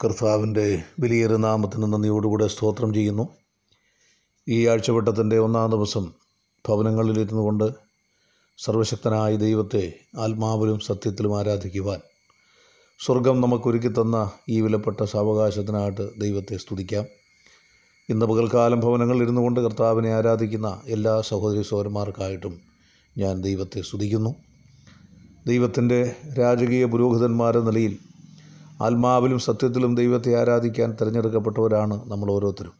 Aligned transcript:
കർത്താവിന്റെ 0.00 0.82
വലിയൊരു 1.00 1.34
നാമത്തിന് 1.34 1.82
നന്ദിയോടുകൂടെ 1.82 2.46
സ്തോത്രം 2.46 2.94
ചെയ്യുന്നു. 2.94 3.28
ഈ 4.48 4.66
ആഴ്ചവട്ടത്തിന്റെ 4.66 5.38
ഒന്നാം 5.38 5.70
ദിവസം 5.70 6.12
ഭവനങ്ങളിലിരുന്നു 6.68 7.42
കൊണ്ട് 7.42 7.64
സർവശക്തനായ 8.58 9.36
ദൈവത്തെ 9.36 9.92
ആത്മാവിലും 10.18 10.80
സത്യത്തിലും 10.80 11.38
ആരാധിക്കുവാൻ 11.38 12.00
സ്വർഗം 12.98 13.40
നമുക്കൊരുക്കി 13.40 13.88
തന്ന 13.88 14.30
ഈ 14.48 14.60
വിലപ്പെട്ട 14.60 15.02
സാവകാശത്തിനായിട്ട് 15.02 16.20
ദൈവത്തെ 16.20 16.56
സ്തുതിക്കാം. 16.56 17.04
ഇന്ന് 18.08 18.26
പകൽക്കാലം 18.26 18.80
ഭവനങ്ങളിൽ 18.80 19.22
ഇരുന്നു 19.22 19.40
കൊണ്ട് 19.40 19.60
കർത്താവിനെ 19.60 20.14
ആരാധിക്കുന്ന 20.14 20.82
എല്ലാ 20.86 21.20
സഹോദരി 21.20 21.62
സഹോദരന്മാർക്കായിട്ടും 21.62 22.60
ഞാൻ 23.18 23.42
ദൈവത്തെ 23.42 23.80
സ്തുതിക്കുന്നു. 23.80 24.34
ദൈവത്തിന്റെ 25.46 26.16
രാജകീയ 26.38 26.84
പുരോഹിതന്മാരെ 26.84 27.60
നിലയിൽ 27.60 27.98
ആത്മാവിലും 28.82 29.38
സത്യത്തിലും 29.38 29.94
ദൈവത്തെ 29.94 30.40
ആരാധിക്കാൻ 30.40 30.96
തിരഞ്ഞെടുക്കപ്പെട്ടവരാണ് 31.00 32.10
നമ്മൾ 32.10 32.30
ഓരോരുത്തരും. 32.30 32.72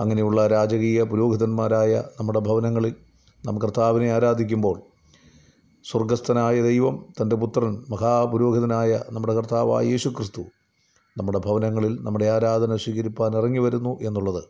അങ്ങനെയുള്ള 0.00 0.46
രാജകീയ 0.46 1.02
പുരോഹിതന്മാരായ 1.02 2.04
നമ്മുടെ 2.20 2.38
ഭവനങ്ങളിൽ 2.38 2.94
നാം 3.46 3.58
കർത്താവിനെ 3.58 4.12
ആരാധിക്കുമ്പോൾ 4.12 4.82
സ്വർഗസ്ഥനായ 5.84 6.62
ദൈവം 6.62 7.06
തന്റെ 7.22 7.36
പുത്രൻ 7.36 7.84
മഹാപുരോഹിതനായ 7.90 9.00
നമ്മുടെ 9.10 9.34
കർത്താവായ 9.34 9.84
യേശു 9.86 10.08
ക്രിസ്തു 10.08 10.40
നമ്മുടെ 11.18 11.38
ഭവനങ്ങളിൽ 11.38 11.98
നമ്മുടെ 12.00 12.24
ആരാധന 12.24 12.76
സ്വീകരിപ്പാൻ 12.76 13.36
ഇറങ്ങി 13.36 13.58
വരുന്നു 13.58 13.98
എന്നുള്ളത് 14.02 14.44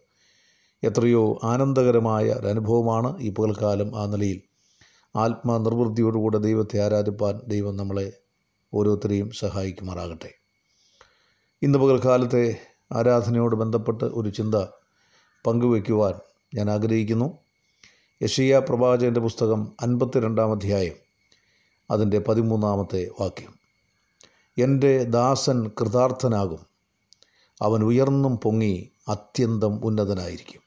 എത്രയോ 0.84 1.41
ആനന്ദകരമായ 1.45 2.32
ഒരു 2.32 2.46
അനുഭവമാണ് 2.46 3.21
ഈ 3.21 3.30
പകൽക്കാലം 3.30 4.01
ആ 4.01 4.07
നിലയിൽ. 4.07 4.43
ആത്മനിർവൃത്തിയോടുകൂടെ 5.16 6.38
ദൈവത്തെ 6.38 6.84
ആരാധിപ്പാൻ 6.84 7.41
ദൈവം 7.48 7.77
നമ്മളെ 7.77 8.12
ഓരോരുത്തരെയും 8.74 9.30
സഹായിക്കുമാറാകട്ടെ. 9.30 10.41
ഇന്ന് 11.62 11.79
പകൽക്കാലത്തെ 11.79 12.57
ആരാധനയോട് 12.93 13.57
ബന്ധപ്പെട്ട് 13.57 14.05
ഒരു 14.05 14.29
ചിന്ത 14.29 14.55
പങ്കുവയ്ക്കുവാൻ 15.46 16.15
ഞാൻ 16.54 16.71
ആഗ്രഹിക്കുന്നു. 16.71 17.38
യഷിയ 18.23 18.59
പ്രവാചകന്റെ 18.59 19.21
പുസ്തകം 19.21 19.73
അൻപത്തി 19.82 20.21
രണ്ടാം 20.21 20.52
അധ്യായം 20.52 20.93
അതിന്റെ 21.91 22.19
പതിമൂന്നാമത്തെ 22.19 23.09
വാക്യം. 23.21 23.54
എന്റെ 24.59 25.04
ദാസൻ 25.04 25.69
കൃതാർത്ഥനാകും 25.69 26.59
അവൻ 27.63 27.85
ഉയർന്നും 27.85 28.37
പൊങ്ങി 28.37 28.91
അത്യന്തം 29.09 29.85
ഉന്നതനായിരിക്കും. 29.85 30.63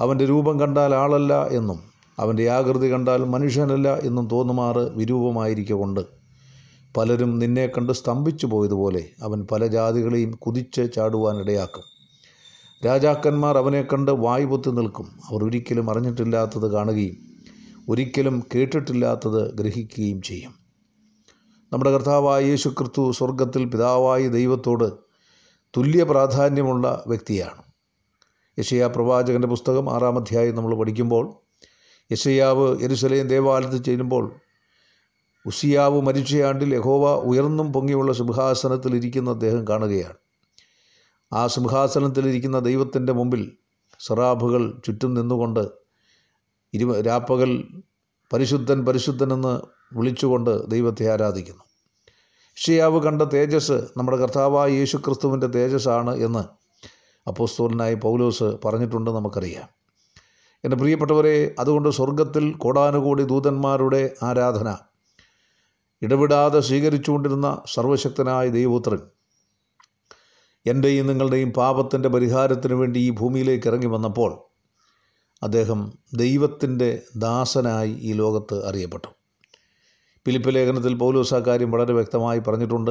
അവന്റെ 0.00 0.24
രൂപം 0.24 0.60
കണ്ടാൽ 0.60 0.94
ആളല്ല 0.94 1.46
എന്നും 1.46 1.92
അവന്റെ 2.18 2.50
ആകൃതി 2.50 2.92
കണ്ടാൽ 2.92 3.24
മനുഷ്യനല്ല 3.24 3.96
എന്നും 3.96 4.28
തോന്നുമാറ് 4.28 4.90
വിരൂപമായിരിക്കൊണ്ട് 4.96 6.21
പലരും 6.96 7.38
നിന്നെ 7.38 7.66
കണ്ട് 7.66 7.92
സ്തംഭിച്ചു 7.92 8.46
പോയതുപോലെ 8.46 9.08
അവൻ 9.22 9.46
പല 9.52 9.66
ജാതികളെയും 9.66 10.30
കുതിച്ച് 10.30 10.92
ചാടുവാനിടയാക്കും 10.96 11.82
രാജാക്കന്മാർ 12.86 13.58
അവനെ 13.58 13.82
കണ്ട് 13.82 14.10
വായുപൊത്തി 14.10 14.70
നിൽക്കും. 14.70 15.20
അവർ 15.30 15.44
ഒരിക്കലും 15.44 15.90
അറിഞ്ഞിട്ടില്ലാത്തത് 15.90 16.72
കാണുകയും 16.72 17.16
ഒരിക്കലും 17.88 18.42
കേട്ടിട്ടില്ലാത്തത് 18.54 19.54
ഗ്രഹിക്കുകയും 19.54 20.22
ചെയ്യും. 20.22 20.54
നമ്മുടെ 21.72 21.90
കർത്താവായ 21.90 22.44
യേശു 22.44 22.68
ക്രിസ്തു 22.68 23.12
സ്വർഗത്തിൽ 23.12 23.64
പിതാവായ 23.64 24.28
ദൈവത്തോട് 24.28 24.92
തുല്യ 25.76 26.02
പ്രാധാന്യമുള്ള 26.02 27.04
വ്യക്തിയാണ്. 27.06 27.62
യശയാ 28.58 28.86
പ്രവാചകന്റെ 28.86 29.48
പുസ്തകം 29.48 29.94
ആറാം 29.94 30.18
അധ്യായം 30.18 30.54
നമ്മൾ 30.54 30.74
പഠിക്കുമ്പോൾ 30.74 31.34
യശയാവ് 32.12 32.82
യെരുസലേം 32.82 33.28
ദേവാലയത്തിൽ 33.28 33.82
ചെല്ലുമ്പോൾ 33.82 34.32
ഉസിയാവ് 35.46 36.02
മരിച്ചയാണ്ടിൽ 36.02 36.74
യഹോവ 36.74 37.14
ഉയർന്നും 37.14 37.72
പൊങ്ങിയുള്ള 37.72 38.12
സിംഹാസനത്തിൽ 38.12 38.96
ഇരിക്കുന്ന 38.96 39.30
അദ്ദേഹം 39.30 39.68
കാണുകയാണ്. 39.68 40.14
ആ 41.32 41.46
സിംഹാസനത്തിലിരിക്കുന്ന 41.46 42.58
ദൈവത്തിന്റെ 42.58 43.12
മുമ്പിൽ 43.12 43.52
സറാബുകൾ 44.00 44.80
ചുറ്റും 44.84 45.14
നിന്നുകൊണ്ട് 45.14 45.68
ഇരുവ 46.74 47.00
രാപ്പകൽ 47.00 47.64
പരിശുദ്ധൻ 48.32 48.84
പരിശുദ്ധനെന്ന് 48.84 49.60
വിളിച്ചുകൊണ്ട് 49.96 50.70
ദൈവത്തെ 50.70 51.12
ആരാധിക്കുന്നു. 51.12 51.64
ഷിയാവ് 52.56 53.02
കണ്ട 53.02 53.22
തേജസ് 53.22 53.84
നമ്മുടെ 53.96 54.16
കർത്താവായ 54.16 54.70
യേശു 54.70 54.96
ക്രിസ്തുവിന്റെ 54.96 55.46
തേജസ്സാണ് 55.46 56.16
എന്ന് 56.16 56.44
അപ്പോസ്തോലനായി 57.28 57.94
പൗലോസ് 57.94 58.56
പറഞ്ഞിട്ടുണ്ട് 58.64 59.10
നമുക്കറിയാം. 59.10 59.68
എന്റെ 60.64 60.76
പ്രിയപ്പെട്ടവരെ 60.76 61.54
അതുകൊണ്ട് 61.58 61.88
സ്വർഗത്തിൽ 61.88 62.54
കോടാനുകൂടി 62.54 63.22
ദൂതന്മാരുടെ 63.22 64.14
ആരാധന 64.22 64.76
ഇടപെടാതെ 66.02 66.60
സ്വീകരിച്ചുകൊണ്ടിരുന്ന 66.60 67.62
സർവശക്തനായ 67.74 68.48
ദൈവപുത്രൻ 68.48 68.98
എന്റെയും 70.66 71.06
നിങ്ങളുടെയും 71.06 71.50
പാപത്തിന്റെ 71.50 72.08
പരിഹാരത്തിന് 72.08 72.74
വേണ്ടി 72.74 72.98
ഈ 72.98 73.10
ഭൂമിയിലേക്ക് 73.10 73.68
ഇറങ്ങി 73.68 73.86
വന്നപ്പോൾ 73.86 74.42
അദ്ദേഹം 75.42 75.92
ദൈവത്തിന്റെ 76.14 77.02
ദാസനായി 77.16 77.90
ഈ 77.90 78.12
ലോകത്ത് 78.12 78.66
അറിയപ്പെട്ടു. 78.66 79.08
പിലിപ്പ് 80.24 80.54
ലേഖനത്തിൽ 80.54 80.94
പൗലോസ് 80.94 81.34
ആ 81.34 81.38
കാര്യം 81.38 81.70
വളരെ 81.70 81.92
വ്യക്തമായി 81.92 82.38
പറഞ്ഞിട്ടുണ്ട്. 82.38 82.90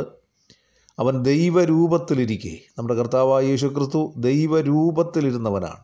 അവൻ 0.99 1.21
ദൈവരൂപത്തിലിരിക്കെ 1.21 2.57
നമ്മുടെ 2.77 2.93
കർത്താവായ 2.93 3.45
യേശു 3.45 3.67
ക്രിസ്തു 3.67 4.13
ദൈവരൂപത്തിലിരുന്നവനാണ്. 4.17 5.83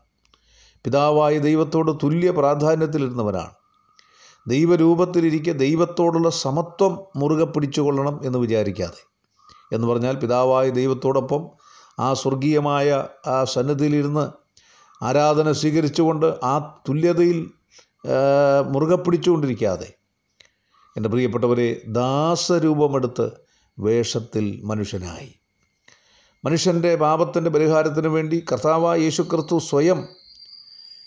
പിതാവായ 0.84 1.38
ദൈവത്തോട് 1.38 1.92
തുല്യ 2.02 2.30
പ്രാധാന്യത്തിലിരുന്നവനാണ്. 2.30 3.57
ദൈവരൂപത്തിലിരിക്കെ 4.48 5.52
ദൈവത്തോടുള്ള 5.52 6.30
സമത്വം 6.30 6.98
മുറുകെ 7.16 7.44
പിടിച്ചുകൊള്ളണം 7.44 8.20
എന്ന് 8.24 8.38
വിചാരിക്കാതെ. 8.38 9.00
എന്ന് 9.72 9.86
പറഞ്ഞാൽ 9.88 10.16
പിതാവായ 10.16 10.70
ദൈവത്തോടൊപ്പം 10.70 11.42
ആ 12.00 12.14
സ്വർഗീയമായ 12.14 13.04
ആ 13.26 13.44
സന്നിധിയിലിരുന്ന് 13.44 14.24
ആരാധന 15.04 15.52
സ്വീകരിച്ചുകൊണ്ട് 15.52 16.26
ആ 16.26 16.80
തുല്യതയിൽ 16.88 17.50
മുറുകെ 18.72 18.96
പിടിച്ചുകൊണ്ടിരിക്കാതെ. 18.96 19.92
എന്റെ 20.96 21.08
പ്രിയപ്പെട്ടവരെ 21.08 21.80
ദാസരൂപമെടുത്ത് 21.88 23.30
വേഷത്തിൽ 23.78 24.60
മനുഷ്യനായി. 24.64 25.34
മനുഷ്യന്റെ 26.44 26.96
പാപത്തിന്റെ 26.96 27.50
പരിഹാരത്തിന് 27.50 28.08
വേണ്ടി 28.08 28.44
കർത്താവായ 28.52 28.98
യേശു 29.00 29.22
ക്രിസ്തു 29.22 29.58
സ്വയം 29.58 30.08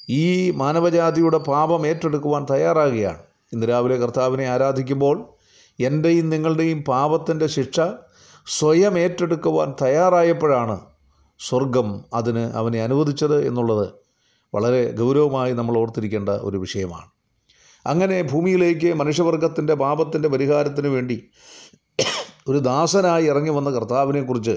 ഈ 0.10 0.52
മാനവജാതിയുടെ 0.52 1.38
പാപം 1.38 1.88
ഏറ്റെടുക്കുവാൻ 1.88 2.46
തയ്യാറാകുകയാണ്. 2.52 3.31
ഇന്ന് 3.52 3.68
രാവിലെ 3.68 3.98
കർത്താവിനെ 3.98 4.46
ആരാധിക്കുമ്പോൾ 4.46 5.36
എന്റെയും 5.80 6.30
നിങ്ങളുടെയും 6.30 6.84
പാപത്തിന്റെ 6.84 7.48
ശിക്ഷ 7.48 7.80
സ്വയം 8.48 9.00
ഏറ്റെടുക്കുവാൻ 9.00 9.76
തയ്യാറായപ്പോഴാണ് 9.82 10.80
സ്വർഗം 11.40 12.06
അതിന് 12.14 12.52
അവനെ 12.54 12.84
അനുവദിച്ചത് 12.84 13.48
എന്നുള്ളത് 13.48 13.94
വളരെ 14.56 14.92
ഗൗരവമായി 14.92 15.54
നമ്മൾ 15.54 15.78
ഓർത്തിരിക്കേണ്ട 15.78 16.30
ഒരു 16.30 16.58
വിഷയമാണ്. 16.58 17.10
അങ്ങനെ 17.86 18.22
ഭൂമിയിലേക്ക് 18.22 18.94
മനുഷ്യവർഗത്തിന്റെ 18.94 19.74
പാപത്തിന്റെ 19.74 20.28
പരിഹാരത്തിന് 20.30 20.88
വേണ്ടി 20.88 21.32
ഒരു 22.48 22.58
ദാസനായി 22.58 23.26
ഇറങ്ങി 23.26 23.50
വന്ന 23.50 23.70
കർത്താവിനെക്കുറിച്ച് 23.70 24.56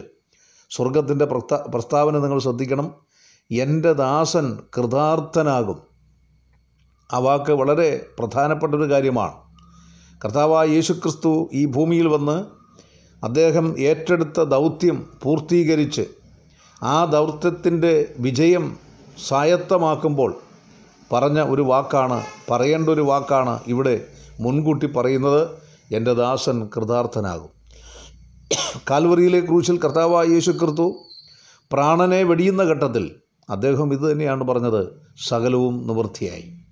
സ്വർഗത്തിന്റെ 0.71 1.25
പ്രസ്താ 1.25 1.57
പ്രസ്താവന 1.57 2.19
നിങ്ങൾ 2.19 2.39
ശ്രദ്ധിക്കണം. 2.39 2.95
എന്റെ 3.53 3.93
ദാസൻ 3.93 4.59
കൃതാർത്ഥനാകും. 4.77 5.94
ആ 7.13 7.19
വാക്ക് 7.19 7.53
വളരെ 7.53 8.07
പ്രധാനപ്പെട്ട 8.19 8.75
ഒരു 8.75 8.91
കാര്യമാണ്. 8.91 9.33
കർത്താവായ 10.25 10.69
യേശുക്രിസ്തു 10.69 11.51
ഈ 11.53 11.65
ഭൂമിയിൽ 11.65 12.07
വന്ന് 12.07 12.45
അദ്ദേഹം 13.25 13.79
ഏറ്റെടുത്ത 13.79 14.43
ദൗത്യം 14.43 15.11
പൂർത്തീകരിച്ച് 15.23 16.05
ആ 16.83 17.05
ദൗത്യത്തിന്റെ 17.05 18.15
വിജയം 18.19 18.77
സ്വായത്തമാക്കുമ്പോൾ 19.29 20.41
പറഞ്ഞ 21.13 21.41
ഒരു 21.41 21.63
വാക്കാണ് 21.63 22.23
പറയേണ്ട 22.51 22.89
ഒരു 22.89 23.01
വാക്കാണ് 23.01 23.61
ഇവിടെ 23.69 24.05
മുൻകൂട്ടി 24.41 24.87
പറയുന്നത്. 24.87 25.49
എന്റെ 25.93 26.15
ദാസൻ 26.15 26.69
കൃതാർത്ഥനാകും. 26.77 27.49
കാൽവറിയിലെ 28.91 29.41
ക്രൂശിൽ 29.41 29.79
കർത്താവായ 29.79 30.27
യേശു 30.27 30.51
ക്രിസ്തു 30.51 30.95
പ്രാണനെ 31.73 32.23
വെടിയുന്ന 32.23 32.63
ഘട്ടത്തിൽ 32.63 33.15
അദ്ദേഹം 33.51 33.93
ഇത് 33.93 34.13
തന്നെയാണ് 34.13 34.45
പറഞ്ഞത് 34.45 35.03
സകലവും 35.29 35.87
നിവൃത്തിയായി. 35.87 36.64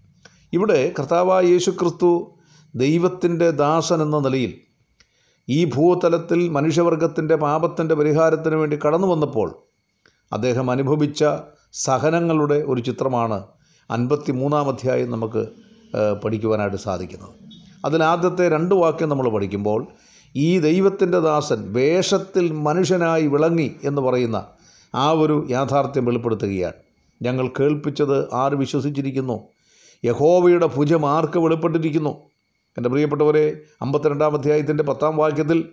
ഇവിടെ 0.52 0.92
കർത്താവായ 0.98 1.44
യേശു 1.44 1.70
ക്രിസ്തു 1.70 2.36
ദൈവത്തിന്റെ 2.74 3.50
ദാസൻ 3.50 4.02
എന്ന 4.02 4.18
നിലയിൽ 4.18 4.52
ഈ 5.48 5.64
ഭൂതലത്തിൽ 5.64 6.48
മനുഷ്യവർഗത്തിന്റെ 6.48 7.34
പാപത്തിന്റെ 7.34 7.94
പരിഹാരത്തിന് 7.94 8.54
വേണ്ടി 8.54 8.78
കടന്നു 8.86 9.06
വന്നപ്പോൾ 9.06 9.54
അദ്ദേഹം 10.32 10.70
അനുഭവിച്ച 10.70 11.24
സഹനങ്ങളുടെ 11.72 12.54
ഒരു 12.54 12.80
ചിത്രമാണ് 12.80 13.42
അൻപത്തി 13.90 14.32
മൂന്നാം 14.32 14.68
അധ്യായം 14.68 15.10
നമുക്ക് 15.10 15.48
പഠിക്കുവാനായിട്ട് 16.24 16.76
സാധിക്കുന്നത്. 16.76 17.30
അതിലാദ്യത്തെ 17.84 18.48
രണ്ട് 18.48 18.74
വാക്യം 18.74 19.08
നമ്മൾ 19.08 19.28
പഠിക്കുമ്പോൾ 19.28 19.86
ഈ 20.36 20.58
ദൈവത്തിന്റെ 20.58 21.20
ദാസൻ 21.20 21.72
വേഷത്തിൽ 21.72 22.52
മനുഷ്യനായി 22.52 23.26
വിളങ്ങി 23.26 23.76
എന്ന് 23.84 24.02
പറയുന്ന 24.02 24.44
ആ 24.94 25.10
ഒരു 25.10 25.46
യാഥാർത്ഥ്യം 25.50 26.04
വെളിപ്പെടുത്തുകയാണ്. 26.04 26.74
ഞങ്ങൾ 27.22 27.48
കേൾപ്പിച്ചത് 27.60 28.34
ആര് 28.34 28.52
വിശ്വസിച്ചിരിക്കുന്നു? 28.52 29.48
യഹോവയുടെ 30.04 30.66
ഭുജം 30.66 31.06
ആർക്ക് 31.06 31.38
വെളിപ്പെട്ടിരിക്കുന്നു? 31.38 32.10
എന്റെ 32.78 32.88
പ്രിയപ്പെട്ടവരെ 32.88 33.60
അമ്പത്തിരണ്ടാം 33.82 34.34
അധ്യായത്തിന്റെ 34.34 34.84
പത്താം 34.84 35.16
വാക്യത്തിൽ 35.16 35.68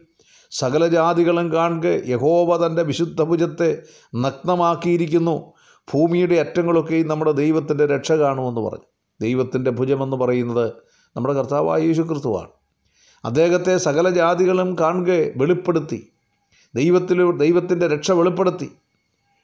സകല 0.51 0.87
ജാതികളും 0.87 1.51
കാണുക 1.53 2.09
യഹോവ 2.09 2.65
തന്റെ 2.65 2.83
വിശുദ്ധ 2.83 3.21
ഭുജത്തെ 3.21 3.77
നഗ്നമാക്കിയിരിക്കുന്നു. 4.15 5.53
ഭൂമിയുടെ 5.93 6.35
അറ്റങ്ങളൊക്കെയും 6.35 7.07
നമ്മുടെ 7.07 7.31
ദൈവത്തിന്റെ 7.31 7.85
രക്ഷ 7.85 8.11
കാണുമെന്ന് 8.11 8.61
പറഞ്ഞു. 8.61 8.85
ദൈവത്തിന്റെ 9.21 9.71
ഭുജമെന്ന് 9.71 10.17
പറയുന്നത് 10.17 10.73
നമ്മുടെ 11.15 11.33
കർത്താവായ 11.33 11.81
യേശു 11.81 12.01
ക്രിസ്തുവാണ് 12.01 12.47
അദ്ദേഹത്തെ 13.25 13.77
സകല 13.77 14.09
ജാതികളും 14.09 14.77
കാണുക 14.79 15.11
വെളിപ്പെടുത്തി. 15.11 16.09
ദൈവത്തിൽ 16.75 17.31
ദൈവത്തിന്റെ 17.31 17.87
രക്ഷ 17.87 18.11
വെളിപ്പെടുത്തി. 18.11 18.71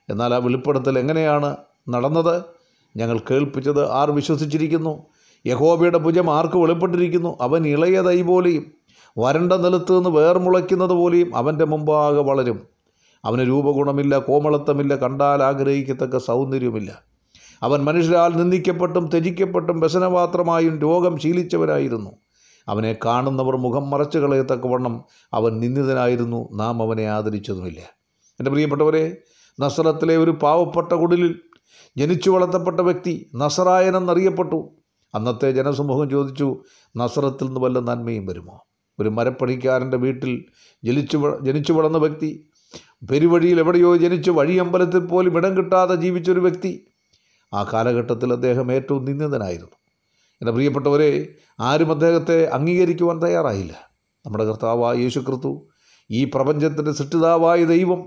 എന്നാൽ 0.10 0.34
ആ 0.34 0.38
വെളിപ്പെടുത്തൽ 0.38 1.00
എങ്ങനെയാണ് 1.00 1.58
നടന്നത്? 1.90 2.55
ഞങ്ങൾ 2.96 3.20
കേൾപ്പിച്ചത് 3.32 3.92
ആർ 3.92 4.12
വിശ്വസിച്ചിരിക്കുന്നു. 4.12 5.06
യഹോബയുടെ 5.48 5.98
ഭുജം 5.98 6.32
ആർക്ക് 6.32 6.58
വെളിപ്പെട്ടിരിക്കുന്നു? 6.58 7.38
അവൻ 7.42 7.68
ഇളയ 7.68 8.02
തൈ 8.02 8.22
പോലെയും 8.22 8.72
വരണ്ട 9.18 9.54
നിലത്ത് 9.54 9.98
നിന്ന് 9.98 10.10
വേർ 10.10 10.38
മുളയ്ക്കുന്നത് 10.38 10.90
പോലെയും 10.90 11.36
അവന്റെ 11.36 11.66
മുമ്പാകെ 11.66 12.22
വളരും. 12.22 12.68
അവന് 13.26 13.48
രൂപഗുണമില്ല 13.48 14.20
കോമളത്വമില്ല 14.20 14.96
കണ്ടാൽ 14.96 15.44
ആഗ്രഹിക്കത്തക്ക 15.44 16.18
സൗന്ദര്യമില്ല 16.18 17.04
അവൻ 17.64 17.84
മനുഷ്യരാൽ 17.84 18.38
നിന്ദിക്കപ്പെട്ടും 18.38 19.10
ത്യജിക്കപ്പെട്ടും 19.14 19.80
വ്യസനപാത്രമായും 19.80 20.80
രോഗം 20.80 21.18
ശീലിച്ചവനായിരുന്നു. 21.18 22.12
അവനെ 22.68 22.98
കാണുന്നവർ 23.06 23.56
മുഖം 23.56 23.90
മറച്ചു 23.90 24.20
കളയത്തക്കവണ്ണം 24.20 25.04
അവൻ 25.34 25.60
നിന്ദിതനായിരുന്നു. 25.60 26.50
നാം 26.54 26.82
അവനെ 26.82 27.04
ആദരിച്ചതുമില്ല. 27.04 27.80
എന്റെ 28.40 28.52
പ്രിയപ്പെട്ടവരെ 28.52 29.18
നസ്രത്തിലെ 29.60 30.18
ഒരു 30.18 30.32
പാവപ്പെട്ട 30.32 30.94
കുടിലിൽ 30.94 31.40
ജനിച്ചു 31.98 32.30
വളർത്തപ്പെട്ട 32.30 32.80
വ്യക്തി 32.80 33.32
നസറായനെന്നറിയപ്പെട്ടു. 33.36 34.76
അന്നത്തെ 35.16 35.52
ജനസമൂഹം 35.52 36.10
ചോദിച്ചു 36.10 36.64
നസറത്തിൽ 36.98 37.46
നിന്ന് 37.46 37.62
വല്ല 37.62 37.80
നന്മയും 37.80 38.26
വരുമോ? 38.26 38.66
ഒരു 39.00 39.10
മരപ്പണിക്കാരന്റെ 39.10 39.98
വീട്ടിൽ 39.98 40.46
ജനിച്ചു 40.84 41.38
ജനിച്ചു 41.42 41.74
വളർന്ന 41.74 41.98
വ്യക്തി 41.98 42.50
പെരുവഴിയിൽ 43.12 43.60
എവിടെയോ 43.60 43.98
ജനിച്ച് 43.98 44.32
വഴിയമ്പലത്തിൽ 44.32 45.00
പോലും 45.00 45.38
ഇടം 45.38 45.58
കിട്ടാതെ 45.58 45.96
ജീവിച്ചൊരു 45.96 46.40
വ്യക്തി. 46.40 46.86
ആ 47.54 47.70
കാലഘട്ടത്തിൽ 47.74 48.34
അദ്ദേഹം 48.34 48.72
ഏറ്റവും 48.72 49.06
നിന്ദിതനായിരുന്നു 49.06 49.76
എന്റെ 50.42 50.52
പ്രിയപ്പെട്ടവരെ 50.52 51.36
ആരും 51.60 51.92
അദ്ദേഹത്തെ 51.92 52.46
അംഗീകരിക്കുവാൻ 52.46 53.24
തയ്യാറായില്ല. 53.24 53.90
നമ്മുടെ 54.26 54.46
കർത്താവായ 54.46 54.98
യേശു 54.98 55.20
ക്രിസ്തു 55.20 55.68
ഈ 56.12 56.26
പ്രപഞ്ചത്തിന്റെ 56.26 56.92
സൃഷ്ടിതാവായ 56.92 57.64
ദൈവം 57.64 58.06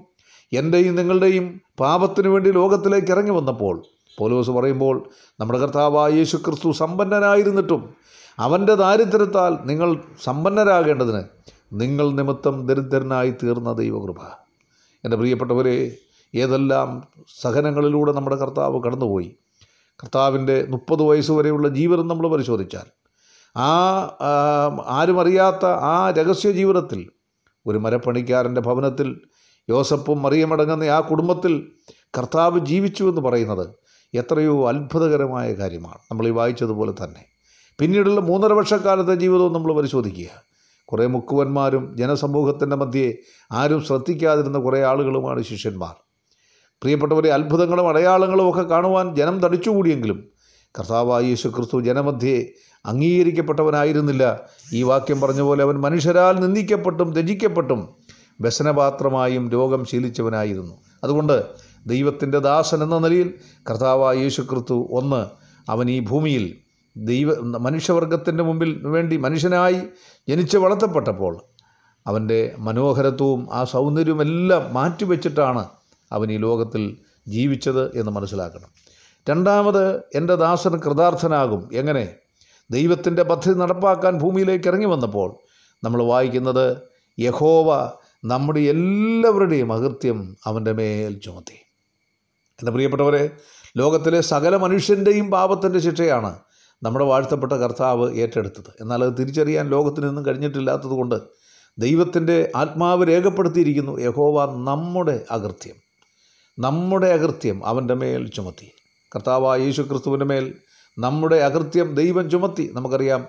എന്റെയും 0.52 0.94
നിങ്ങളുടെയും 0.94 1.60
പാപത്തിന് 1.80 2.28
വേണ്ടി 2.28 2.50
ലോകത്തിലേക്ക് 2.50 3.10
ഇറങ്ങി 3.10 3.30
വന്നപ്പോൾ 3.30 3.84
പോലോസ് 4.18 4.50
പറയുമ്പോൾ 4.50 5.10
നമ്മുടെ 5.40 5.58
കർത്താവായ 5.58 6.12
യേശു 6.12 6.36
ക്രിസ്തു 6.36 6.72
സമ്പന്നനായിരുന്നിട്ടും 6.72 7.94
അവന്റെ 8.38 8.74
ദാരിദ്ര്യത്താൽ 8.74 9.58
നിങ്ങൾ 9.64 10.02
സമ്പന്നരാകേണ്ടതിന് 10.24 11.22
നിങ്ങൾ 11.72 12.10
നിമിത്തം 12.10 12.66
ദരിദ്രനായി 12.66 13.30
തീർന്ന 13.42 13.72
ദൈവകൃപ. 13.72 14.20
എന്റെ 15.04 15.16
പ്രിയപ്പെട്ടവരെ 15.16 15.98
ഏതെല്ലാം 16.34 17.02
സഹനങ്ങളിലൂടെ 17.40 18.12
നമ്മുടെ 18.12 18.36
കർത്താവ് 18.36 18.82
കടന്നുപോയി. 18.82 19.36
കർത്താവിന്റെ 20.02 20.66
മുപ്പത് 20.68 21.02
വയസ്സ് 21.02 21.32
വരെയുള്ള 21.32 21.68
ജീവിതം 21.68 22.08
നമ്മൾ 22.08 22.28
പരിശോധിച്ചാൽ 22.28 22.86
ആ 23.56 23.70
ആരും 24.86 25.20
അറിയാത്ത 25.20 25.66
ആ 25.66 26.10
രഹസ്യ 26.10 26.50
ജീവിതത്തിൽ 26.50 27.10
ഒരു 27.66 27.78
മരപ്പണിക്കാരന്റെ 27.78 28.60
ഭവനത്തിൽ 28.60 29.20
യോസപ്പും 29.70 30.22
മറിയമടങ്ങുന്ന 30.22 30.84
ആ 30.84 31.00
കുടുംബത്തിൽ 31.00 31.72
കർത്താവ് 32.18 32.66
ജീവിച്ചു 32.66 33.04
എന്ന് 33.04 33.20
പറയുന്നത് 33.20 33.66
എത്രയോ 34.14 34.68
അത്ഭുതകരമായ 34.68 35.52
കാര്യമാണ്. 35.52 35.98
നമ്മൾ 36.10 36.26
ഈ 36.26 36.30
വായിച്ചതുപോലെ 36.30 36.92
തന്നെ. 36.92 37.24
പിന്നീടുള്ള 37.78 38.20
മൂന്നര 38.20 38.52
വർഷക്കാലത്തെ 38.52 39.14
ജീവിതവും 39.14 39.52
നമ്മൾ 39.52 39.72
പരിശോധിക്കുക. 39.72 40.26
കുറേ 40.84 41.06
മുക്കുവന്മാരും 41.06 41.96
ജനസമൂഹത്തിന്റെ 41.96 42.76
മധ്യേ 42.76 43.14
ആരും 43.52 43.84
ശ്രദ്ധിക്കാതിരുന്ന 43.84 44.58
കുറേ 44.58 44.82
ആളുകളുമാണ് 44.82 45.42
ശിഷ്യന്മാർ. 45.42 45.94
പ്രിയപ്പെട്ടവരെ 46.82 47.32
അത്ഭുതങ്ങളും 47.32 47.88
അടയാളങ്ങളും 47.88 48.50
ഒക്കെ 48.50 48.62
കാണുവാൻ 48.62 49.14
ജനം 49.14 49.40
തടിച്ചുകൂടിയെങ്കിലും 49.40 50.28
കർത്താവായ 50.78 51.24
യേശു 51.24 51.48
ക്രിസ്തു 51.48 51.80
ജനമധ്യേ 51.80 52.48
അംഗീകരിക്കപ്പെട്ടവനായിരുന്നില്ല. 52.86 54.40
ഈ 54.72 54.82
വാക്യം 54.82 55.20
പറഞ്ഞ 55.20 55.40
പോലെ 55.40 55.62
അവൻ 55.62 55.80
മനുഷ്യരാൽ 55.80 56.40
നിന്ദിക്കപ്പെട്ടും 56.40 57.12
ത്യജിക്കപ്പെട്ടും 57.12 57.97
വ്യസനപാത്രമായും 58.40 59.50
രോഗം 59.50 59.84
ശീലിച്ചവനായിരുന്നു. 59.84 60.74
അതുകൊണ്ട് 61.04 61.46
ദൈവത്തിന്റെ 61.86 62.38
ദാസൻ 62.38 62.82
എന്ന 62.82 62.98
നിലയിൽ 62.98 63.34
കർത്താവായ 63.70 64.16
യേശു 64.16 64.42
ക്രിസ്തു 64.42 64.88
ഒന്ന് 64.90 65.26
അവൻ 65.70 65.90
ഈ 65.90 66.00
ഭൂമിയിൽ 66.00 66.54
ദൈവ 66.96 67.34
മനുഷ്യവർഗത്തിന്റെ 67.40 68.44
മുമ്പിൽ 68.44 68.86
വേണ്ടി 68.86 69.16
മനുഷ്യനായി 69.16 69.80
ജനിച്ച് 70.28 70.58
വളർത്തപ്പെട്ടപ്പോൾ 70.58 71.40
അവന്റെ 72.06 72.54
മനോഹരത്വവും 72.58 73.48
ആ 73.52 73.64
സൗന്ദര്യവും 73.64 74.22
എല്ലാം 74.22 74.74
മാറ്റിവെച്ചിട്ടാണ് 74.74 75.66
അവൻ 76.12 76.32
ഈ 76.32 76.36
ലോകത്തിൽ 76.36 76.96
ജീവിച്ചത് 77.28 77.98
എന്ന് 77.98 78.10
മനസ്സിലാക്കണം. 78.10 78.68
രണ്ടാമത് 79.30 79.98
എന്റെ 80.14 80.34
ദാസൻ 80.34 80.80
കൃതാർത്ഥനാകും. 80.80 81.68
എങ്ങനെ? 81.72 82.08
ദൈവത്തിന്റെ 82.70 83.22
പദ്ധതി 83.22 83.54
നടപ്പാക്കാൻ 83.54 84.18
ഭൂമിയിലേക്ക് 84.18 84.68
ഇറങ്ങി 84.68 84.86
വന്നപ്പോൾ 84.86 85.36
നമ്മൾ 85.84 86.02
വായിക്കുന്നത് 86.02 86.76
യഹോവ 87.20 87.92
നമ്മുടെ 88.24 88.60
എല്ലാവരുടെയും 88.60 89.72
അകൃത്യം 89.72 90.36
അവന്റെ 90.44 90.72
മേൽ 90.72 91.20
ചുമത്തി. 91.24 91.52
എന്റെ 92.60 92.72
പ്രിയപ്പെട്ടവരെ 92.72 93.30
ലോകത്തിലെ 93.76 94.20
സകല 94.20 94.56
മനുഷ്യന്റെയും 94.56 95.30
പാപത്തിന്റെ 95.30 95.78
ശിക്ഷയാണ് 95.78 96.38
നമ്മുടെ 96.82 97.04
വാഴ്ത്തപ്പെട്ട 97.04 97.52
കർത്താവ് 97.52 98.14
ഏറ്റെടുത്തത്. 98.14 98.72
എന്നാൽ 98.80 99.04
അത് 99.04 99.12
തിരിച്ചറിയാൻ 99.18 99.68
ലോകത്തിനൊന്നും 99.68 100.26
കഴിഞ്ഞിട്ടില്ലാത്തത് 100.26 100.90
കൊണ്ട് 100.90 101.14
ദൈവത്തിന്റെ 101.78 102.52
ആത്മാവ് 102.56 103.08
രേഖപ്പെടുത്തിയിരിക്കുന്നു 103.08 104.00
യഹോവ 104.00 104.64
നമ്മുടെ 104.64 105.24
അകൃത്യം. 105.30 105.76
നമ്മുടെ 106.58 107.06
അകൃത്യം 107.06 107.66
അവന്റെ 107.66 107.94
മേൽ 107.94 108.30
ചുമത്തി. 108.30 108.72
കർത്താവായ 109.16 109.60
യേശു 109.60 109.82
ക്രിസ്തുവിന്റെ 109.82 110.26
മേൽ 110.26 110.54
നമ്മുടെ 110.98 111.36
അകൃത്യം 111.36 111.94
ദൈവം 111.94 112.30
ചുമത്തി. 112.30 112.70
നമുക്കറിയാം 112.74 113.26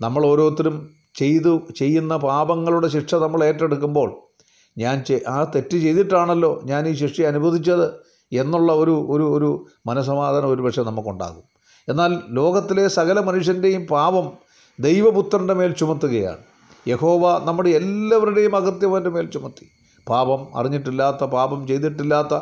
നമ്മൾ 0.00 0.26
ഓരോരുത്തരും 0.26 0.90
ചെയ്തു 1.14 1.68
ചെയ്യുന്ന 1.76 2.16
പാപങ്ങളുടെ 2.16 2.88
ശിക്ഷ 2.88 3.14
നമ്മൾ 3.14 3.44
ഏറ്റെടുക്കുമ്പോൾ 3.44 4.27
ഞാൻ 4.82 4.96
ആ 5.28 5.38
തെറ്റ് 5.54 5.76
ചെയ്തിട്ടാണല്ലോ 5.84 6.52
ഞാൻ 6.64 6.82
ഈ 6.88 6.92
ശിക്ഷ 6.94 7.20
അനുവദിച്ചത് 7.30 7.86
എന്നുള്ള 8.32 8.70
ഒരു 8.82 8.94
ഒരു 9.14 9.26
ഒരു 9.36 9.50
മനസമാധാനം 9.86 10.50
ഒരുപക്ഷെ 10.54 10.82
നമുക്കുണ്ടാകും. 10.82 11.44
എന്നാൽ 11.88 12.12
ലോകത്തിലെ 12.38 12.84
സകല 12.98 13.18
മനുഷ്യന്റെയും 13.20 13.82
പാപം 13.86 14.26
ദൈവപുത്രന്റെ 14.78 15.54
മേൽ 15.54 15.72
ചുമത്തുകയാണ്. 15.72 16.42
യഹോവ 16.88 17.24
നമ്മുടെ 17.46 17.70
എല്ലാവരുടെയും 17.80 18.56
അകൃത്യം 18.56 18.90
അവന്റെ 18.94 19.10
മേൽ 19.10 19.26
ചുമത്തി. 19.34 19.66
പാപം 20.06 20.40
അറിഞ്ഞിട്ടില്ലാത്ത 20.58 21.24
പാപം 21.24 21.60
ചെയ്തിട്ടില്ലാത്ത 21.66 22.34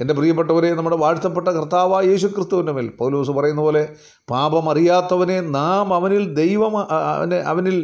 എന്റെ 0.00 0.14
പ്രിയപ്പെട്ടവരെ 0.14 0.70
നമ്മുടെ 0.74 0.96
വാഴ്ത്തപ്പെട്ട 0.96 1.48
കർത്താവായ 1.48 2.04
യേശു 2.10 2.26
ക്രിസ്തുവിന്റെ 2.26 2.72
മേൽ 2.72 2.88
പൗലൂസ് 2.98 3.30
പറയുന്ന 3.30 3.60
പോലെ 3.60 3.82
പാപം 4.28 4.70
അറിയാത്തവനെ 4.70 5.40
നാം 5.40 5.94
അവനിൽ 5.94 6.24
ദൈവം 6.34 6.74
അവനെ 6.78 7.38
അവനിൽ 7.52 7.76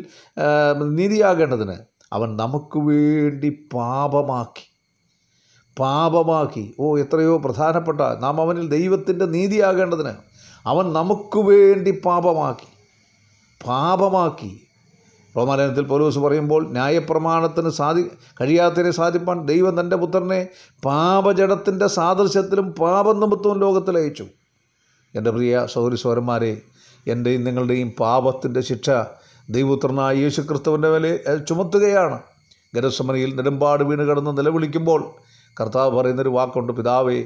നീതിയാകേണ്ടതിന് 0.99 1.76
അവൻ 2.12 2.37
നമുക്ക് 2.37 2.78
വേണ്ടി 2.78 3.69
പാപമാക്കി. 3.75 4.64
പാപമാക്കി. 5.78 6.75
ഓ 6.81 6.99
എത്രയോ 6.99 7.37
പ്രധാനപ്പെട്ട 7.37 8.00
നാം 8.00 8.40
അവനിൽ 8.40 8.69
ദൈവത്തിന്റെ 8.69 9.25
നീതിയാകേണ്ടതിന് 9.25 10.12
അവൻ 10.66 10.92
നമുക്ക് 10.92 11.38
വേണ്ടി 11.38 11.90
പാപമാക്കി. 12.04 12.66
പാപമാക്കി. 13.66 14.61
റോമാലയനത്തിൽ 15.37 15.85
പൗലോസ് 15.85 16.19
പറയുമ്പോൾ 16.19 16.69
ന്യായപ്രമാണത്തിന് 16.71 17.71
സാധി 17.71 18.02
കഴിയാത്തതിനെ 18.40 18.90
സാധിപ്പാൻ 18.90 19.47
ദൈവം 19.47 19.81
തന്റെ 19.81 19.97
പുത്രനെ 19.97 20.49
പാപജടത്തിന്റെ 20.85 21.87
സാദൃശ്യത്തിലും 21.87 22.73
പാപനിമിത്തവും 22.73 23.59
ലോകത്തിൽ 23.59 23.99
അയച്ചു. 23.99 24.26
എന്റെ 25.14 25.31
പ്രിയ 25.31 25.66
സൗരി 25.66 25.97
സൗരന്മാരെ 25.97 26.62
എന്റെയും 27.07 27.45
നിങ്ങളുടെയും 27.45 27.92
പാപത്തിന്റെ 28.00 28.61
ശിക്ഷ 28.61 28.90
ദൈവപുത്രനായ 29.52 30.14
യേശു 30.16 30.40
ക്രിസ്തുവിന്റെ 30.40 30.88
മേലെ 30.88 31.11
ചുമത്തുകയാണ്. 31.49 32.18
ഗരസമനയിൽ 32.75 33.35
നെടുമ്പാട് 33.37 33.85
വീണ് 33.85 34.09
കിടന്ന് 34.09 34.38
നിലവിളിക്കുമ്പോൾ 34.38 35.00
കർത്താവ് 35.61 35.97
പറയുന്നൊരു 35.97 36.28
വാക്കുണ്ട് 36.28 36.73
പിതാവേ 36.73 37.25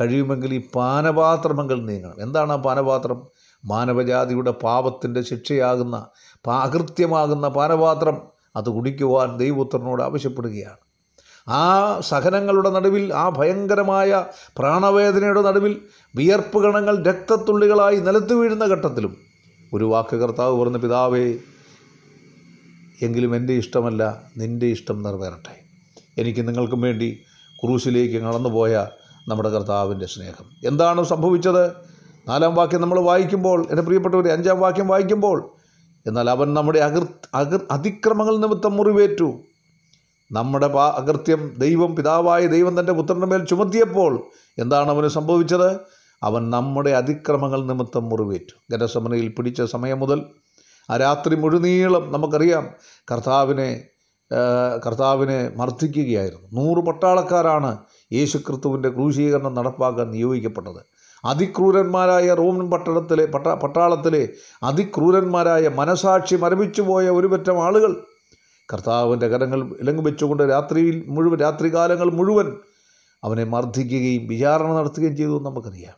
കഴിയുമെങ്കിൽ 0.00 0.54
ഈ 0.54 0.60
പാനപാത്രമെങ്കിൽ 0.74 1.86
നീങ്ങണം. 1.86 2.22
എന്താണ് 2.22 2.52
ആ 2.52 2.56
പാനപാത്രം? 2.56 3.18
മാനവജാതിയുടെ 3.64 4.50
പാപത്തിന്റെ 4.50 5.22
ശിക്ഷയാകുന്ന 5.22 6.06
പാകൃത്യമാകുന്ന 6.46 7.48
പാനപാത്രം. 7.48 8.16
അത് 8.56 8.68
കുടിക്കുവാൻ 8.70 9.36
ദൈവപുത്രനോട് 9.36 10.02
ആവശ്യപ്പെടുകയാണ്. 10.02 10.80
ആ 11.48 11.64
സഹനങ്ങളുടെ 12.00 12.70
നടുവിൽ 12.70 13.14
ആ 13.14 13.28
ഭയങ്കരമായ 13.28 14.24
പ്രാണവേദനയുടെ 14.58 15.42
നടുവിൽ 15.42 15.80
വിയർപ്പ് 16.14 16.62
കണങ്ങൾ 16.62 17.04
രക്തത്തുള്ളികളായി 17.04 17.96
നിലത്ത് 17.96 18.34
വീഴുന്ന 18.34 18.64
ഘട്ടത്തിലും 18.64 19.16
ഒരു 19.74 19.84
വാക്ക് 19.84 20.16
കർത്താവ് 20.16 20.60
പറഞ്ഞ 20.60 20.76
പിതാവേ 20.76 21.34
എങ്കിലും 23.02 23.36
എന്റെ 23.36 23.52
ഇഷ്ടമല്ല 23.52 24.22
നിന്റെ 24.36 24.66
ഇഷ്ടം 24.66 25.02
നിറവേറട്ടെ. 25.02 25.60
എനിക്ക് 26.18 26.48
നിങ്ങൾക്കും 26.48 26.80
വേണ്ടി 26.80 27.18
ക്രൂശിലേക്ക് 27.64 28.16
കടന്നുപോയ 28.16 28.86
നമ്മുടെ 29.28 29.48
കർത്താവിന്റെ 29.48 30.06
സ്നേഹം. 30.06 30.68
എന്താണ് 30.68 31.04
സംഭവിച്ചത്? 31.04 31.66
നാലാം 32.28 32.54
വാക്യം 32.54 32.80
നമ്മൾ 32.80 33.00
വായിക്കുമ്പോൾ 33.00 33.66
എന്റെ 33.70 33.82
പ്രിയപ്പെട്ടവരെ 33.82 34.32
അഞ്ചാം 34.32 34.60
വാക്യം 34.60 34.88
വായിക്കുമ്പോൾ 34.88 35.50
എന്നാൽ 36.06 36.30
അവൻ 36.30 36.54
നമ്മുടെ 36.54 36.78
അകൃ 36.78 37.04
അകൃ 37.34 37.58
അതിക്രമങ്ങൾ 37.70 38.36
നിമിത്തം 38.36 38.76
മുറിവേറ്റു. 38.76 39.38
നമ്മുടെ 40.32 40.68
പാ 40.68 40.88
അകൃത്യം 40.88 41.54
ദൈവം 41.58 41.96
പിതാവായ 41.96 42.46
ദൈവം 42.46 42.80
തന്റെ 42.80 42.92
പുത്രന്റെ 42.92 43.26
മേൽ 43.26 43.44
ചുമത്തിയപ്പോൾ 43.44 44.24
എന്താണ് 44.58 44.88
അവന് 44.88 45.08
സംഭവിച്ചത്? 45.08 45.80
അവൻ 46.22 46.50
നമ്മുടെ 46.50 46.90
അതിക്രമങ്ങൾ 46.90 47.66
നിമിത്തം 47.66 48.08
മുറിവേറ്റു. 48.08 48.76
ഗരസമനയിൽ 48.76 49.28
പിടിച്ച 49.28 49.62
സമയം 49.62 50.00
മുതൽ 50.00 50.24
ആ 50.90 50.96
രാത്രി 50.96 51.36
മുഴുനീളം 51.36 52.12
നമുക്കറിയാം 52.12 52.64
കർത്താവിനെ 53.12 53.70
കർത്താവിനെ 54.84 55.50
മർദ്ദിക്കുകയായിരുന്നു. 55.56 56.48
നൂറ് 56.52 56.86
പട്ടാളക്കാരാണ് 56.86 57.78
യേശു 58.12 58.38
ക്രിസ്തുവിന്റെ 58.38 58.88
ക്രൂശീകരണം 58.88 59.54
നടപ്പാക്കാൻ 59.54 60.10
നിയോഗിക്കപ്പെട്ടത്. 60.10 60.80
അതിക്രൂരന്മാരായ 61.24 62.34
റോമൻ 62.34 62.70
പട്ടണത്തിലെ 62.70 63.26
പട്ട 63.26 63.46
പട്ടാളത്തിലെ 63.46 64.28
അതിക്രൂരന്മാരായ 64.62 65.68
മനസാക്ഷി 65.68 66.36
മരവിച്ചു 66.36 66.82
പോയ 66.82 67.08
ഒരു 67.10 67.26
പറ്റം 67.26 67.64
ആളുകൾ 67.64 67.92
കർത്താവിന്റെ 68.72 69.28
കരങ്ങൾ 69.28 69.60
ഇലങ്ങു 69.80 70.02
വെച്ചുകൊണ്ട് 70.02 70.42
രാത്രിയിൽ 70.42 71.04
മുഴുവൻ 71.08 71.38
രാത്രികാലങ്ങൾ 71.38 72.10
മുഴുവൻ 72.10 72.48
അവനെ 73.24 73.44
മർദ്ദിക്കുകയും 73.44 74.26
വിചാരണ 74.26 74.72
നടത്തുകയും 74.72 75.16
ചെയ്തു 75.16 75.38
നമുക്കറിയാം. 75.44 75.96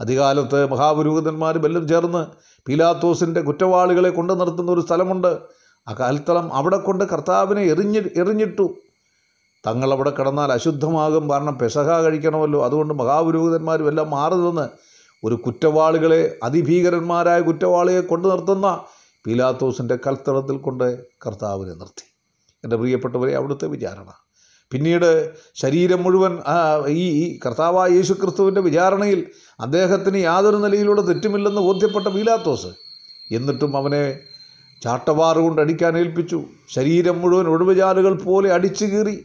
അധികാലത്ത് 0.00 0.70
മഹാപുരോഹിതന്മാർ 0.70 1.66
എല്ലാം 1.66 1.88
ചേർന്ന് 1.88 2.26
പീലാത്തോസിന്റെ 2.68 3.40
കുറ്റവാളികളെ 3.40 4.10
കൊണ്ടു 4.10 4.32
നിർത്തുന്ന 4.32 4.72
ഒരു 4.72 4.80
സ്ഥലമുണ്ട്. 4.80 5.38
ആ 5.88 5.92
കാൽത്തളം 6.00 6.54
അവിടെ 6.54 6.76
കൊണ്ട് 6.76 7.04
കർത്താവിനെ 7.04 7.62
എറിഞ്ഞ് 7.62 8.02
എറിഞ്ഞിട്ടു. 8.16 8.74
തങ്ങൾ 9.66 9.92
അവിടെ 9.92 10.10
കിടന്നാൽ 10.10 10.52
അശുദ്ധമാകും. 10.52 11.30
കാരണം 11.30 11.58
പെസഹ 11.58 12.00
കഴിക്കണമല്ലോ. 12.00 12.64
അതുകൊണ്ട് 12.64 12.94
മഹാപുരോഹിതന്മാരും 12.94 13.88
എല്ലാം 13.88 14.10
മാറി 14.10 14.34
നിന്ന് 14.34 14.68
ഒരു 15.24 15.34
കുറ്റവാളികളെ 15.34 16.38
അതിഭീകരന്മാരായ 16.42 17.40
കുറ്റവാളിയെ 17.40 18.00
കൊണ്ടു 18.00 18.28
നിർത്തുന്ന 18.28 18.80
പീലാത്തോസിന്റെ 19.26 19.98
കൽത്തളത്തിൽ 20.06 20.56
കൊണ്ട് 20.56 21.04
കർത്താവിനെ 21.26 21.74
നിർത്തി. 21.74 22.06
എന്റെ 22.64 22.76
പ്രിയപ്പെട്ടവരെ 22.76 23.36
അവിടുത്തെ 23.36 23.66
വിചാരണ. 23.66 24.27
പിന്നീട് 24.72 25.30
ശരീരം 25.54 26.02
മുഴുവൻ 26.02 26.38
ഈ 26.88 27.38
കർത്താവായ 27.46 27.90
യേശു 27.90 28.12
ക്രിസ്തുവിന്റെ 28.12 28.60
വിചാരണയിൽ 28.60 29.26
അദ്ദേഹത്തിന് 29.60 30.16
യാതൊരു 30.16 30.56
നിലയിലുള്ള 30.56 31.00
തെറ്റുമില്ലെന്ന് 31.00 31.60
ബോധ്യപ്പെട്ട 31.60 32.06
പീലാത്തോസ്. 32.06 32.66
എന്നിട്ടും 33.32 33.76
അവനെ 33.76 34.18
ചാട്ടവാറ് 34.82 35.36
കൊണ്ട് 35.36 35.60
അടിക്കാൻ 35.60 35.98
ഏൽപ്പിച്ചു. 35.98 36.42
ശരീരം 36.70 37.20
മുഴുവൻ 37.20 37.48
ഒഴിവുചാലുകൾ 37.48 38.14
പോലെ 38.14 38.52
അടിച്ചു 38.52 38.84
കീറി. 38.84 39.24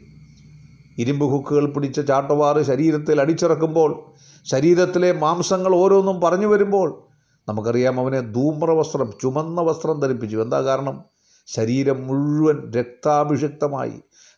ഇരുമ്പ് 0.98 1.26
ഹുക്കുകൾ 1.26 1.66
പിടിച്ച 1.66 2.00
ചാട്ടവാറ് 2.00 2.64
ശരീരത്തിൽ 2.64 3.22
അടിച്ചിറക്കുമ്പോൾ 3.22 4.06
ശരീരത്തിലെ 4.46 5.12
മാംസങ്ങൾ 5.12 5.76
ഓരോന്നും 5.76 6.22
പറഞ്ഞു 6.22 6.48
വരുമ്പോൾ 6.48 7.04
നമുക്കറിയാം 7.50 8.00
അവനെ 8.00 8.20
ധൂമ്ര 8.20 8.72
വസ്ത്രം 8.72 9.14
ചുമന്ന 9.22 9.62
വസ്ത്രം 9.62 10.00
ധരിപ്പിച്ചു. 10.00 10.38
എന്താ 10.38 10.62
കാരണം? 10.62 11.04
ശരീരം 11.48 12.08
മുഴുവൻ 12.08 12.74
രക്താഭിഷിക്തമായി. 12.74 13.94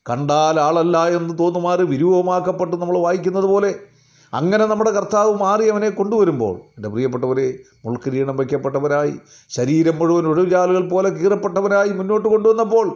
കണ്ടാൽ 0.10 0.60
ആളല്ല 0.60 1.08
എന്ന് 1.08 1.40
തോന്നുമാറ് 1.40 1.80
വിരൂപമാക്കപ്പെട്ട് 1.80 2.76
നമ്മൾ 2.76 2.98
വായിക്കുന്നത് 2.98 3.44
പോലെ. 3.44 3.76
അങ്ങനെ 4.34 4.66
നമ്മുടെ 4.66 4.92
കർത്താവ് 4.92 5.34
മാറി 5.34 5.70
അവനെ 5.70 5.90
കൊണ്ടുവരുമ്പോൾ 5.90 6.56
എന്റെ 6.58 6.90
പ്രിയപ്പെട്ടവരെ 6.90 7.54
മുൾക്കിരീടം 7.86 8.38
വയ്ക്കപ്പെട്ടവരായി 8.38 9.14
ശരീരം 9.50 9.96
മുഴുവൻ 10.00 10.28
ഒഴിവുചാലുകൾ 10.28 10.90
പോലെ 10.90 11.10
കീറപ്പെട്ടവരായി 11.10 11.90
മുന്നോട്ട് 11.90 12.28
കൊണ്ടുവന്നപ്പോൾ 12.28 12.96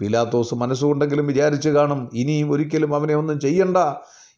പീലാത്തോസ് 0.00 0.54
മനസ്സുകൊണ്ടെങ്കിലും 0.54 1.26
വിചാരിച്ചു 1.26 1.68
കാണും 1.68 2.10
ഇനിയും 2.14 2.52
ഒരിക്കലും 2.52 2.94
അവനെ 2.94 3.14
ഒന്നും 3.14 3.40
ചെയ്യണ്ട 3.40 3.76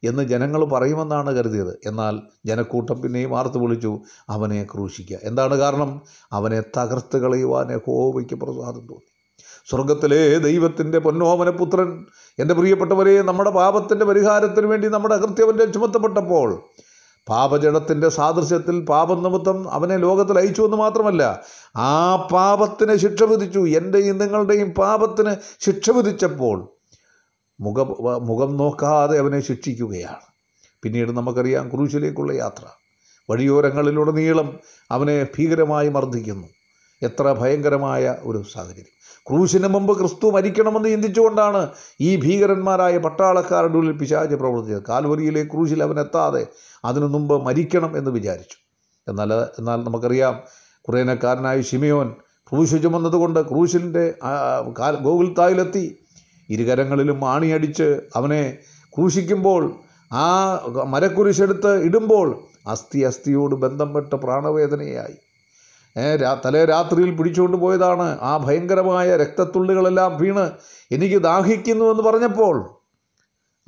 എന്ന് 0.04 0.23
ജനങ്ങൾ 0.23 0.64
പറയുമെന്നാണ് 0.64 1.37
കരുതിയത്. 1.37 1.78
എന്നാൽ 1.87 2.21
ജനക്കൂട്ടം 2.47 3.02
പിന്നെയും 3.02 3.38
ആർത്ത് 3.38 3.59
വിളിച്ചു 3.59 4.00
അവനെ 4.28 4.66
ക്രൂശിക്കുക 4.75 5.19
എന്താണ് 5.23 5.54
കാരണം? 5.54 6.00
അവനെ 6.33 6.61
തകർത്ത് 6.61 7.16
കളയുവാൻ 7.16 7.81
ഹോവയ്ക്ക് 7.87 8.35
പ്രസാദം 8.35 8.87
തോന്നി. 8.87 9.12
സ്വർഗത്തിലെ 9.71 10.38
ദൈവത്തിന്റെ 10.38 10.99
പൊന്നോമനപുത്രൻ. 10.99 12.07
എന്റെ 12.38 12.54
പ്രിയപ്പെട്ടവരെ 12.54 13.23
നമ്മുടെ 13.23 13.50
പാപത്തിന്റെ 13.50 14.04
പരിഹാരത്തിന് 14.04 14.66
വേണ്ടി 14.66 14.88
നമ്മുടെ 14.88 15.14
അകൃത്യവന്റെ 15.14 15.64
ചുമത്തപ്പെട്ടപ്പോൾ 15.64 16.62
പാപജടത്തിന്റെ 17.28 18.09
സാദൃശ്യത്തിൽ 18.09 18.85
പാപം 18.85 19.23
നിമിത്തം 19.23 19.71
അവനെ 19.71 19.97
ലോകത്തിൽ 19.97 20.38
അയച്ചു 20.38 20.62
എന്ന് 20.62 20.76
മാത്രമല്ല 20.76 21.40
ആ 21.76 22.16
പാപത്തിന് 22.16 22.97
ശിക്ഷ 22.97 23.23
വിധിച്ചു. 23.23 23.59
എന്റെയും 23.59 24.19
നിങ്ങളുടെയും 24.19 24.71
പാപത്തിന് 24.71 25.37
ശിക്ഷ 25.61 25.90
വിധിച്ചപ്പോൾ 25.90 26.69
മുഖം 27.61 27.88
മുഖം 28.26 28.57
നോക്കാതെ 28.57 29.19
അവനെ 29.19 29.40
ശിക്ഷിക്കുകയാണ്. 29.40 30.25
പിന്നീട് 30.83 31.11
നമുക്കറിയാം 31.11 31.69
ക്രൂശിലേക്കുള്ള 31.69 32.33
യാത്ര. 32.33 32.64
വഴിയോരങ്ങളിലുടനീളം 33.31 34.59
അവനെ 34.90 35.26
ഭീകരമായി 35.38 35.88
മർദ്ദിക്കുന്നു. 35.88 36.49
എത്ര 37.02 37.33
ഭയങ്കരമായ 37.33 38.16
ഒരു 38.23 38.42
സാഹചര്യം. 38.52 39.02
ക്രൂശിന് 39.31 39.69
മുമ്പ് 39.69 39.99
ക്രിസ്തു 39.99 40.26
മരിക്കണമെന്ന് 40.31 40.88
ചിന്തിച്ചുകൊണ്ടാണ് 40.88 41.71
ഈ 42.00 42.17
ഭീകരന്മാരായ 42.17 42.99
പട്ടാളക്കാരുടെ 42.99 43.76
ഉള്ളിൽ 43.76 43.97
പിശാച് 43.99 44.35
പ്രവർത്തിച്ചത്. 44.35 44.83
കാൽവരിയിലെ 44.88 45.43
ക്രൂശിൽ 45.45 45.83
അവൻ 45.83 46.00
എത്താതെ 46.00 46.47
അതിനു 46.85 47.07
മുമ്പ് 47.07 47.35
മരിക്കണം 47.47 47.99
എന്ന് 47.99 48.11
വിചാരിച്ചു. 48.11 48.57
എന്നാൽ 49.09 49.33
എന്നാൽ 49.33 49.85
നമുക്കറിയാം 49.85 50.35
കുറേനക്കാരനായ 50.81 51.61
ഷിമിയോൻ 51.61 52.09
ക്രൂശ് 52.50 52.83
ചുമന്നതുകൊണ്ട് 52.83 53.41
ക്രൂശിന്റെ 53.49 54.14
ഗോകുൽത്തായിലെത്തി. 55.02 55.85
ഇരുകരങ്ങളിലും 56.50 57.29
ആണിയടിച്ച് 57.29 58.00
അവനെ 58.17 58.59
ക്രൂശിക്കുമ്പോൾ 58.97 59.62
ആ 60.12 60.26
മരക്കുരിശെടുത്ത് 60.85 61.73
ഇടുമ്പോൾ 61.83 62.29
അസ്ഥി 62.67 62.99
അസ്ഥിയോട് 63.00 63.55
ബന്ധപ്പെട്ട് 63.55 64.14
പ്രാണവേദനയായി. 64.14 65.17
തലേ 66.45 66.65
രാത്രിയിൽ 66.65 67.17
പിടിച്ചുകൊണ്ട് 67.17 67.57
പോയതാണ്. 67.57 68.19
ആ 68.21 68.37
ഭയങ്കരമായ 68.37 69.17
രക്തത്തുള്ളികളെല്ലാം 69.17 70.19
വീണ് 70.19 70.51
എനിക്ക് 70.91 71.23
ദാഹിക്കുന്നു 71.23 71.85
എന്ന് 71.85 72.03
പറഞ്ഞപ്പോൾ 72.03 72.71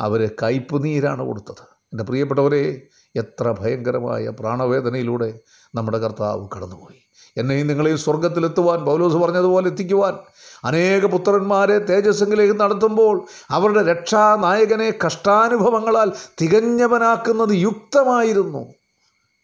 അവർ 0.01 0.31
കയ്പ് 0.43 0.85
നീരാണ് 0.85 1.23
കൊടുത്തത്. 1.23 1.65
എന്റെ 1.93 2.05
പ്രിയപ്പെട്ടവരെ 2.05 2.83
എത്ര 3.17 3.55
ഭയങ്കരമായ 3.61 4.29
പ്രാണവേദനയിലൂടെ 4.29 5.41
നമ്മുടെ 5.75 5.99
കർത്താവ് 5.99 6.49
കടന്നുപോയി. 6.57 7.01
എന്നെയും 7.37 7.67
നിങ്ങളെയും 7.67 7.99
സ്വർഗത്തിലെത്തുവാൻ 7.99 8.85
പൗലോസ് 8.85 9.15
പറഞ്ഞതുപോലെ 9.15 9.69
എത്തിക്കുവാൻ 9.69 10.19
അനേക 10.65 11.07
പുത്രന്മാരെ 11.07 11.79
തേജസ്സെങ്കിലേക്ക് 11.79 12.61
നടത്തുമ്പോൾ 12.61 13.27
അവരുടെ 13.51 13.93
രക്ഷാനായകനെ 13.93 14.93
കഷ്ടാനുഭവങ്ങളാൽ 15.07 16.13
തികഞ്ഞവനാക്കുന്നത് 16.43 17.51
യുക്തമായിരുന്നു. 17.51 18.75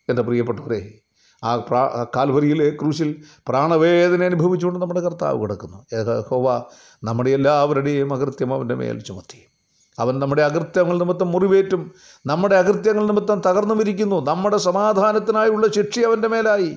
എന്റെ 0.09 0.23
പ്രിയപ്പെട്ടവരെ 0.23 1.00
ആ 1.45 1.57
പ്രാ 1.57 2.07
കാൽവരിയിലെ 2.17 2.71
ക്രൂശിൽ 2.71 3.23
പ്രാണവേദന 3.49 4.25
അനുഭവിച്ചുകൊണ്ട് 4.25 4.79
നമ്മുടെ 4.79 5.01
കർത്താവ് 5.01 5.43
കിടക്കുന്നു. 5.43 5.87
യഹോവ 5.93 6.63
നമ്മുടെ 7.05 7.31
എല്ലാവരുടെയും 7.31 8.15
അകൃത്യം 8.15 8.55
അവന്റെ 8.55 8.75
മേൽ 8.75 9.01
ചുമത്തി. 9.01 9.51
അവൻ 9.99 10.19
നമ്മുടെ 10.19 10.43
അകൃത്യങ്ങൾ 10.43 10.99
നിമിത്തം 10.99 11.33
മുറിവേറ്റും 11.33 11.93
നമ്മുടെ 12.27 12.55
അകൃത്യങ്ങൾ 12.55 13.07
നിമിത്തം 13.07 13.43
തകർന്നുമിരിക്കുന്നു. 13.47 14.27
നമ്മുടെ 14.27 14.57
സമാധാനത്തിനായുള്ള 14.57 15.67
ശിക്ഷി 15.73 16.01
അവന്റെ 16.01 16.29
മേലായി. 16.29 16.77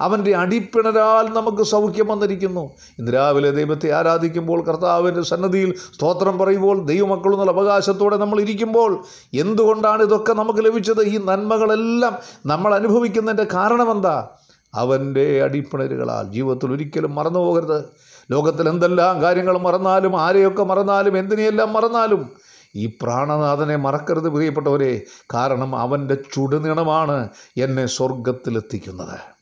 അവന്റെ 0.00 0.34
അടിപ്പിണരാൽ 0.34 1.32
നമുക്ക് 1.32 1.62
സൗഖ്യം 1.62 2.08
വന്നിരിക്കുന്നു. 2.08 2.70
ഇന്ന് 2.98 3.12
രാവിലെ 3.12 3.50
ദൈവത്തെ 3.50 3.92
ആരാധിക്കുമ്പോൾ 3.92 4.64
കർത്താവിന്റെ 4.64 5.22
സന്നദ്ധിയിൽ 5.22 5.74
സ്തോത്രം 5.94 6.38
പറയുമ്പോൾ 6.38 6.84
ദൈവമക്കളെന്നുള്ള 6.84 7.52
അവകാശത്തോടെ 7.52 8.16
നമ്മൾ 8.16 8.40
ഇരിക്കുമ്പോൾ 8.40 9.04
എന്തുകൊണ്ടാണ് 9.34 10.02
ഇതൊക്കെ 10.02 10.32
നമുക്ക് 10.32 10.64
ലഭിച്ചത്? 10.64 11.02
ഈ 11.02 11.18
നന്മകളെല്ലാം 11.24 12.18
നമ്മൾ 12.46 12.74
അനുഭവിക്കുന്നതിന്റെ 12.74 13.46
കാരണമെന്താ 13.54 14.28
അവന്റെ 14.74 15.42
അടിപ്പിണരുകളാൽ 15.42 16.24
ജീവിതത്തിൽ 16.24 16.72
ഒരിക്കലും 16.72 17.14
മറന്നു 17.14 17.38
പോകരുത്. 17.38 17.84
ലോകത്തിൽ 18.30 18.68
എന്തെല്ലാം 18.68 19.22
കാര്യങ്ങൾ 19.22 19.58
മറന്നാലും 19.58 20.20
ആരെയൊക്കെ 20.20 20.62
മറന്നാലും 20.62 21.18
എന്തിനെയെല്ലാം 21.18 21.72
മറന്നാലും 21.72 22.30
ഈ 22.76 22.86
പ്രാണനാഥനെ 23.02 23.76
മറക്കരുത് 23.76 24.28
പ്രിയപ്പെട്ടവരെ. 24.28 25.00
കാരണം 25.34 25.76
അവന്റെ 25.76 26.14
ചുടുനിണമാണ് 26.14 27.28
എന്നെ 27.56 27.86
സ്വർഗത്തിലെത്തിക്കുന്നത് 27.86 29.33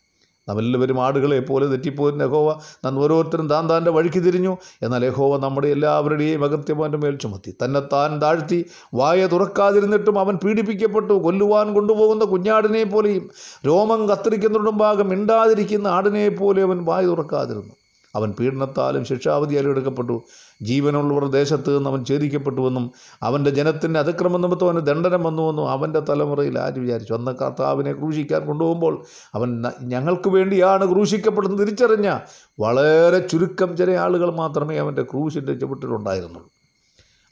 നാം 0.49 0.59
എല്ലാവരും 0.59 1.01
ആടുകളെ 1.05 1.41
പോലെ 1.41 1.67
തെറ്റിപ്പോയി 1.67 2.15
യഹോവ 2.23 2.55
നാം 2.85 2.99
ഓരോരുത്തരും 2.99 3.49
താൻ 3.49 3.71
താന്റെ 3.71 3.91
വഴിക്ക് 3.91 4.21
തിരിഞ്ഞു. 4.25 4.57
എന്നാൽ 4.83 5.05
യഹോവ 5.05 5.37
നമ്മുടെ 5.39 5.69
എല്ലാവരുടെയും 5.69 6.45
അകത്യം 6.45 7.01
മേൽ 7.01 7.17
ചുമത്തി. 7.17 7.55
തന്നെ 7.65 7.81
താൻ 7.81 8.23
താഴ്ത്തി 8.23 8.65
വായ 8.95 9.27
തുറക്കാതിരുന്നിട്ടും 9.27 10.19
അവൻ 10.19 10.39
പീഡിപ്പിക്കപ്പെട്ടു. 10.45 11.13
കൊല്ലുവാൻ 11.13 11.75
കൊണ്ടുപോകുന്ന 11.75 12.25
കുഞ്ഞാടിനെ 12.25 12.85
പോലെയും 12.85 13.31
രോമം 13.67 14.09
കത്തിരിക്കുന്നതിനും 14.09 14.79
ഭാഗം 14.79 15.09
മിണ്ടാതിരിക്കുന്ന 15.09 15.89
ആടിനെ 15.89 16.29
പോലെ 16.29 16.63
അവൻ 16.63 16.85
വായ 16.85 17.07
തുറക്കാതിരുന്നു. 17.07 17.82
അവൻ 18.15 18.31
പീഡനത്താലും 18.41 19.05
ശിക്ഷാവധിയാലും 19.05 19.71
എടുക്കപ്പെട്ടു. 19.71 20.23
ജീവനുള്ളവർ 20.63 21.25
ദേശത്ത് 21.31 21.77
നിന്ന് 21.77 21.91
അവൻ 21.91 22.05
ഛേദിക്കപ്പെട്ടുവെന്നും 22.05 22.91
അവന്റെ 23.23 23.51
ജനത്തിന്റെ 23.51 24.01
അതിക്രമം 24.01 24.41
നിമിത്തം 24.41 24.67
അവന് 24.71 24.87
ദണ്ഡനം 24.87 25.23
വന്നുവെന്നും 25.25 25.71
അവന്റെ 25.71 26.01
തലമുറയിൽ 26.01 26.59
ആര് 26.59 26.79
വിചാരിച്ചു? 26.79 27.13
അന്ന് 27.13 27.33
കർത്താവിനെ 27.33 27.93
ക്രൂശിക്കാൻ 27.93 28.47
കൊണ്ടുപോകുമ്പോൾ 28.47 29.05
അവൻ 29.35 29.63
ഞങ്ങൾക്ക് 29.83 30.29
വേണ്ടിയാണ് 30.29 30.87
ക്രൂശിക്കപ്പെടുന്നത് 30.93 31.61
തിരിച്ചറിഞ്ഞ 31.61 32.19
വളരെ 32.61 33.19
ചുരുക്കം 33.19 33.77
ചില 33.77 33.91
ആളുകൾ 33.97 34.31
മാത്രമേ 34.35 34.77
അവന്റെ 34.79 35.03
ക്രൂശിന്റെ 35.03 35.55
ചുവട്ടിലുണ്ടായിരുന്നുള്ളൂ. 35.55 36.51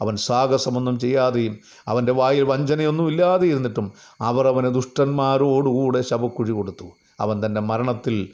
അവൻ 0.03 0.17
സാഹസമൊന്നും 0.17 0.99
ചെയ്യാതെയും 0.99 1.59
അവന്റെ 1.89 2.13
വായിൽ 2.13 2.45
വഞ്ചനയൊന്നും 2.45 3.09
ഇല്ലാതെ 3.09 3.47
ഇരുന്നിട്ടും 3.47 3.93
അവർ 4.21 4.49
അവന് 4.49 4.75
ദുഷ്ടന്മാരോടുകൂടെ 4.75 6.01
ശവക്കുഴി 6.03 6.51
കൊടുത്തു. 6.51 6.87
അവൻ 7.21 7.47
തന്റെ 7.47 7.61
മരണത്തിൽ 7.61 8.29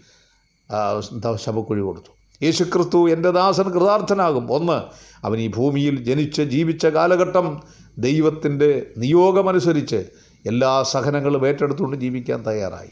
ശവക്കുഴി 1.44 1.80
കൊടുത്തു. 1.80 2.12
യേശുക്രിസ്തു 2.42 3.10
എന്റെ 3.10 3.30
ദാസൻ 3.30 3.70
കൃതാർത്ഥനാകും. 3.70 4.52
ഒന്ന് 4.52 4.82
അവൻ 5.26 5.38
ഈ 5.38 5.46
ഭൂമിയിൽ 5.46 6.04
ജനിച്ച് 6.04 6.42
ജീവിച്ച 6.42 6.86
കാലഘട്ടം 6.86 7.60
ദൈവത്തിന്റെ 7.98 8.86
നിയോഗമനുസരിച്ച് 8.96 10.04
എല്ലാ 10.46 10.82
സഹനങ്ങളും 10.82 11.48
ഏറ്റെടുത്തുകൊണ്ട് 11.48 11.96
ജീവിക്കാൻ 11.96 12.46
തയ്യാറായി. 12.46 12.88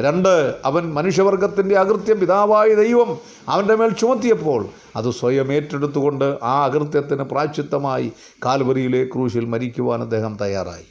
രണ്ട് 0.00 0.54
അവൻ 0.64 0.94
മനുഷ്യവർഗത്തിന്റെ 0.94 1.76
അകൃത്യം 1.76 2.20
പിതാവായ 2.20 2.74
ദൈവം 2.74 3.18
അവന്റെ 3.48 3.74
മേൽ 3.74 3.90
ചുമത്തിയപ്പോൾ 3.90 4.68
അത് 4.96 5.10
സ്വയം 5.10 5.52
ഏറ്റെടുത്തുകൊണ്ട് 5.52 6.38
ആ 6.42 6.64
അകൃത്യത്തിന് 6.64 7.22
പ്രാശ്ചിത്തമായി 7.22 8.12
കാൽവരിയിലെ 8.44 9.04
ക്രൂശിൽ 9.04 9.44
മരിക്കുവാൻ 9.44 10.02
അദ്ദേഹം 10.02 10.38
തയ്യാറായി. 10.40 10.84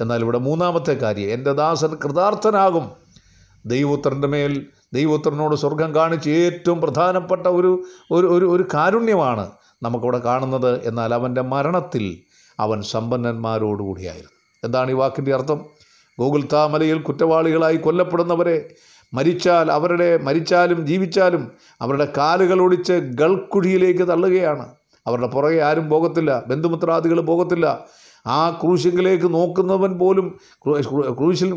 എന്നാൽ 0.00 0.20
ഇവിടെ 0.20 0.38
മൂന്നാമത്തെ 0.38 0.92
കാര്യം 0.92 1.30
എന്റെ 1.30 1.52
ദാസൻ 1.52 1.94
കൃതാർത്ഥനാകും. 1.94 2.90
ദൈവോത്രന്റെ 3.66 4.28
മേൽ 4.28 4.66
ദൈവോത്രനോട് 4.92 5.56
സ്വർഗം 5.56 5.94
കാണിച്ച് 5.94 6.30
ഏറ്റവും 6.30 6.80
പ്രധാനപ്പെട്ട 6.80 7.46
ഒരു 7.46 7.84
ഒരു 8.10 8.26
ഒരു 8.26 8.46
ഒരു 8.46 8.64
കാരുണ്യമാണ് 8.74 9.50
നമുക്കവിടെ 9.82 10.18
കാണുന്നത്. 10.18 10.88
എന്നാൽ 10.88 11.14
അവന്റെ 11.14 11.40
മരണത്തിൽ 11.40 12.18
അവൻ 12.60 12.82
സമ്പന്നന്മാരോടുകൂടിയായിരുന്നു. 12.82 14.30
എന്താണ് 14.64 14.90
ഈ 14.90 14.94
വാക്കിന്റെ 14.94 15.34
അർത്ഥം? 15.34 15.64
ഗൂഗിൾ 16.20 16.42
താമലയിൽ 16.52 16.98
കുറ്റവാളികളായി 16.98 17.76
കൊല്ലപ്പെടുന്നവരെ 17.76 18.74
മരിച്ചാൽ 19.14 19.72
അവരുടെ 19.72 20.18
മരിച്ചാലും 20.18 20.86
ജീവിച്ചാലും 20.86 21.52
അവരുടെ 21.80 22.12
കാലുകൾ 22.16 22.60
ഒടിച്ച് 22.60 22.92
ഗൾക്കുഴിയിലേക്ക് 22.92 24.08
തള്ളുകയാണ്. 24.08 24.68
അവരുടെ 25.06 25.26
പുറകെ 25.26 25.60
ആരും 25.60 25.90
പോകത്തില്ല 25.90 26.44
ബന്ധുമിത്രാദികൾ 26.48 27.20
പോകത്തില്ല. 27.20 27.86
ആ 28.26 28.50
ക്രൂശിങ്കിലേക്ക് 28.50 29.34
നോക്കുന്നവൻ 29.34 29.98
പോലും 29.98 30.38
ക്രൂ- 30.66 30.82
ക്രൂ- 30.90 31.14
ക്രൂശിൽ 31.18 31.54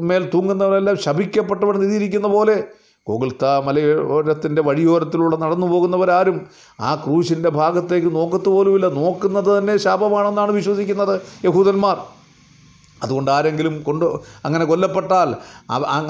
മേൽ 0.00 0.30
തൂങ്ങുന്നവരെല്ലാം 0.34 0.96
ശപിക്കപ്പെട്ടവർ 0.96 1.76
നിധിയിരിക്കുന്ന 1.76 2.28
പോലെ 2.28 2.64
ഗോകുൽത്ത 3.08 3.44
മലയോരത്തിന്റെ 3.44 4.62
വഴിയോരത്തിലൂടെ 4.62 5.36
നടന്നു 5.36 5.66
പോകുന്നവരാരും 5.66 6.46
ആ 6.80 6.94
ക്രൂശിന്റെ 6.94 7.48
ഭാഗത്തേക്ക് 7.48 8.14
നോക്കത്ത് 8.14 8.48
പോലുമില്ല. 8.48 8.86
നോക്കുന്നത് 8.86 9.58
തന്നെ 9.58 9.76
ശാപമാണെന്നാണ് 9.76 10.52
വിശ്വസിക്കുന്നത് 10.52 11.20
യഹൂദന്മാർ. 11.44 11.96
അതുകൊണ്ട് 13.02 13.30
ആരെങ്കിലും 13.30 13.82
കൊണ്ട് 13.82 14.04
അങ്ങനെ 14.44 14.64
കൊല്ലപ്പെട്ടാൽ 14.64 15.34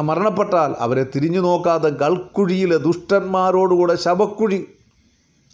മരണപ്പെട്ടാൽ 0.03 0.77
അവരെ 0.79 1.07
തിരിഞ്ഞു 1.17 1.41
നോക്കാതെ 1.41 1.89
ഗൾക്കുഴിയിലെ 1.89 2.77
ദുഷ്ടന്മാരോടുകൂടെ 2.77 3.95
ശവക്കുഴി 3.95 4.67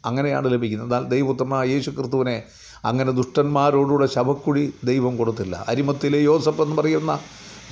അങ്ങനെയാണ് 0.04 0.52
ലഭിക്കുന്നത്. 0.52 0.88
എന്നാൽ 0.88 1.04
ദൈവപുത്രനായ 1.08 1.68
യേശു 1.68 1.90
ക്രിസ്തുവിനെ 1.90 2.42
അങ്ങനെ 2.84 3.10
ദുഷ്ടന്മാരോടുകൂടെ 3.12 4.06
ശവക്കുഴി 4.06 4.72
ദൈവം 4.84 5.16
കൊടുത്തില്ല. 5.16 5.64
അരിമത്തിലെ 5.68 6.18
യോസഫ് 6.18 6.62
എന്ന് 6.62 6.76
പറയുന്ന 6.76 7.18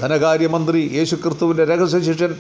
ധനകാര്യമന്ത്രി 0.01 0.91
യേശു 0.95 1.17
ക്രിസ്തുവിന്റെ 1.17 1.65
രഹസ്യ 1.65 2.01
ശിഷ്യൻ 2.01 2.35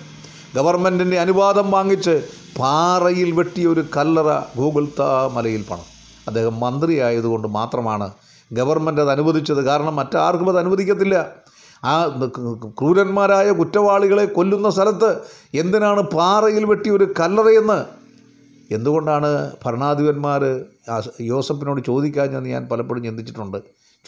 ഗവൺമെന്റിന്റെ 0.56 1.20
അനുവാദം 1.20 1.70
വാങ്ങിച്ച് 1.70 2.14
പാറയിൽ 2.58 3.30
വെട്ടിയ 3.30 3.66
ഒരു 3.68 3.82
കല്ലറ 3.96 4.30
ഗൂഗിൾത്ത 4.58 5.02
മലയിൽ 5.34 5.64
പണം. 5.70 5.86
അദ്ദേഹം 6.28 6.60
മന്ത്രിയായതുകൊണ്ട് 6.60 7.48
മാത്രമാണ് 7.48 8.10
ഗവൺമെന്റ് 8.52 9.00
അത് 9.00 9.10
അനുവദിച്ചത്. 9.10 9.64
കാരണം 9.64 9.96
മറ്റാർക്കും 9.96 10.50
അത് 10.50 10.58
അനുവദിക്കത്തില്ല. 10.58 11.16
ആ 11.84 11.94
ക്രൂരന്മാരായ 12.78 13.50
കുറ്റവാളികളെ 13.50 14.24
കൊല്ലുന്ന 14.24 14.70
സ്ഥലത്ത് 14.70 15.10
എന്തിനാണ് 15.54 16.00
പാറയിൽ 16.00 16.64
വെട്ടിയ 16.64 16.92
ഒരു 16.92 17.14
കല്ലറയെന്ന് 17.20 17.97
എന്തുകൊണ്ടാണ് 18.70 19.52
ഭരണാധിപന്മാർ 19.64 20.64
യോസഫിനോട് 21.20 21.84
ചോദിക്കാഞ്ഞെന്ന് 21.84 22.50
ഞാൻ 22.50 22.68
പലപ്പോഴും 22.68 23.02
ചിന്തിച്ചിട്ടുണ്ട്. 23.04 23.56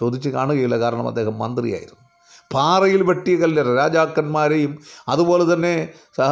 ചോദിച്ച് 0.00 0.28
കാണുകയില്ല 0.28 0.78
കാരണം 0.78 1.08
അദ്ദേഹം 1.08 1.38
മന്ത്രിയായിരുന്നു. 1.38 2.10
പാറയിൽ 2.54 3.02
വെട്ടിയ 3.02 3.36
കല്ലര 3.36 3.74
രാജാക്കന്മാരെയും 3.74 4.78
അതുപോലെ 5.08 5.54
തന്നെ 5.54 5.88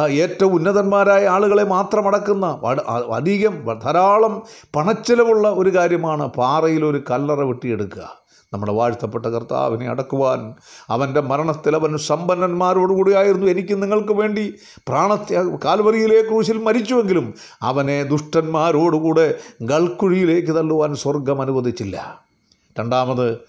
ഏറ്റവും 0.09 0.53
ഉന്നതന്മാരായ 0.53 1.27
ആളുകളെ 1.27 1.63
മാത്രം 1.63 2.07
അടക്കുന്ന 2.07 2.59
വട- 2.63 2.81
അ- 2.81 3.15
അധികം 3.15 3.79
ധാരാളം 3.83 4.43
പണച്ചിലവുള്ള 4.75 5.49
ഒരു 5.49 5.75
കാര്യമാണ് 5.75 6.27
പാറയിൽ 6.27 6.85
ഒരു 6.85 7.03
കല്ലറ 7.11 7.41
വെട്ടിയെടുക്കുക. 7.41 8.28
നമ്മുടെ 8.53 8.71
വാഴ്ത്തപ്പെട്ട 8.71 9.25
കർത്താവിനെ 9.25 9.89
അടക്കുവാൻ 9.89 10.53
അവന്റെ 10.89 11.21
മരണത്തിൽ 11.21 11.75
അവൻ 11.75 11.97
സമ്പന്നന്മാരോടുകൂടിയായിരുന്നു. 11.97 13.47
എനിക്ക് 13.47 13.81
നിങ്ങൾക്ക് 13.81 14.13
വേണ്ടി 14.13 14.53
പ്രാണത്യാ 14.87 15.57
കാൽവറിയിലെ 15.65 16.21
ക്രൂശിൽ 16.21 16.57
മരിച്ചുവെങ്കിലും 16.57 17.33
അവനെ 17.61 18.03
ദുഷ്ടന്മാരോടുകൂടെ 18.03 19.35
ഗൾക്കുഴിയിലേക്ക് 19.61 20.47
തള്ളുവാൻ 20.47 20.95
സ്വർഗം 20.95 21.41
അനുവദിച്ചില്ല. 21.41 22.23
രണ്ടാമത് 22.79 23.39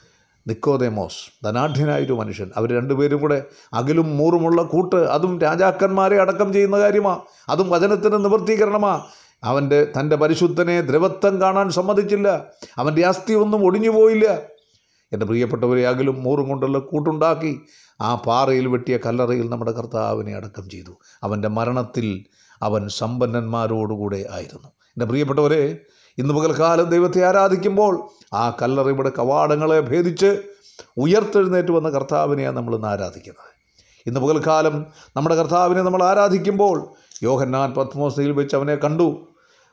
നിക്കോദേമോസ് 0.49 1.45
ധനാഢ്യനായൊരു 1.45 2.13
മനുഷ്യൻ. 2.13 2.51
അവർ 2.57 2.73
രണ്ടുപേരും 2.73 3.21
കൂടെ 3.21 3.43
അകിലും 3.75 4.17
മൂറുമുള്ള 4.17 4.63
കൂട്ട് 4.63 4.97
അതും 4.97 5.41
രാജാക്കന്മാരെ 5.41 6.21
അടക്കം 6.21 6.53
ചെയ്യുന്ന 6.53 6.79
കാര്യമാണ് 6.79 7.21
അതും 7.49 7.71
വചനത്തിന് 7.71 8.25
നിവർത്തീകരണമാണ് 8.25 9.03
അവന്റെ 9.45 9.87
തന്റെ 10.01 10.17
പരിശുദ്ധനെ 10.17 10.81
ദ്രവത്വം 10.81 11.41
കാണാൻ 11.41 11.71
സമ്മതിച്ചില്ല. 11.71 12.45
അവന്റെ 12.79 13.07
അസ്ഥി 13.07 13.33
ഒന്നും 13.33 13.65
ഒടിഞ്ഞു 13.65 13.91
പോയില്ല 13.91 14.60
എന്റെ 15.13 15.27
പ്രിയപ്പെട്ടവരെ 15.27 15.87
അകലും 15.89 16.23
മൂറും 16.23 16.49
കൊണ്ടുള്ള 16.49 16.79
കൂട്ടുണ്ടാക്കി 16.79 17.61
ആ 18.01 18.15
പാറയിൽ 18.15 18.67
വെട്ടിയ 18.67 18.97
കല്ലറയിൽ 18.97 19.49
നമ്മുടെ 19.49 19.73
കർത്താവിനെ 19.73 20.37
അടക്കം 20.37 20.69
ചെയ്തു. 20.69 20.99
അവന്റെ 21.23 21.49
മരണത്തിൽ 21.49 22.25
അവൻ 22.63 22.89
സമ്പന്നന്മാരോടുകൂടെ 22.89 24.25
ആയിരുന്നു. 24.33 24.69
എന്റെ 24.69 25.05
പ്രിയപ്പെട്ടവരെ 25.05 25.79
ഇന്ന് 26.19 26.35
പകൽക്കാലം 26.35 26.85
ദൈവത്തെ 26.85 27.25
ആരാധിക്കുമ്പോൾ 27.25 28.09
ആ 28.33 28.57
കല്ലറയുടെ 28.63 29.13
കവാടങ്ങളെ 29.19 29.81
ഭേദിച്ച് 29.81 30.43
ഉയർത്തെഴുന്നേറ്റ് 30.99 31.73
വന്ന 31.73 31.89
കർത്താവിനെയാണ് 31.89 32.57
നമ്മൾ 32.57 32.75
ഇന്ന് 32.75 32.89
ആരാധിക്കുന്നത്. 32.89 33.51
ഇന്ന് 34.07 34.21
പകൽക്കാലം 34.21 34.87
നമ്മുടെ 35.17 35.35
കർത്താവിനെ 35.35 35.83
നമ്മൾ 35.83 36.03
ആരാധിക്കുമ്പോൾ 36.03 36.89
യോഹന്നാൻ 37.23 37.75
പത്മോസയിൽ 37.75 38.33
വെച്ച് 38.33 38.57
അവനെ 38.57 38.75
കണ്ടു. 38.75 39.21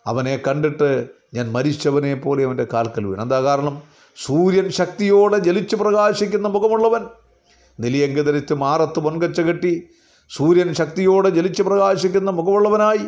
അവനെ 0.08 0.40
കണ്ടിട്ട് 0.48 1.08
ഞാൻ 1.34 1.52
മരിച്ചവനെ 1.52 2.16
പോലെ 2.16 2.46
അവന്റെ 2.46 2.68
കാൽക്കൽ 2.74 3.06
വീണു. 3.06 3.22
എന്താ 3.22 3.42
കാരണം? 3.42 3.97
സൂര്യൻ 4.26 4.70
ശക്തിയോടെ 4.70 5.38
ജലിച്ച് 5.38 5.76
പ്രകാശിക്കുന്ന 5.76 6.48
മുഖമുള്ളവൻ. 6.48 7.04
നിലിയങ്കി 7.80 8.22
ധരിച്ച് 8.22 8.54
മാറത്ത് 8.54 9.00
പൊൻകച്ച 9.00 9.42
കെട്ടി 9.42 9.84
സൂര്യൻ 10.30 10.74
ശക്തിയോടെ 10.74 11.30
ജലിച്ച് 11.30 11.64
പ്രകാശിക്കുന്ന 11.64 12.30
മുഖമുള്ളവനായി. 12.32 13.06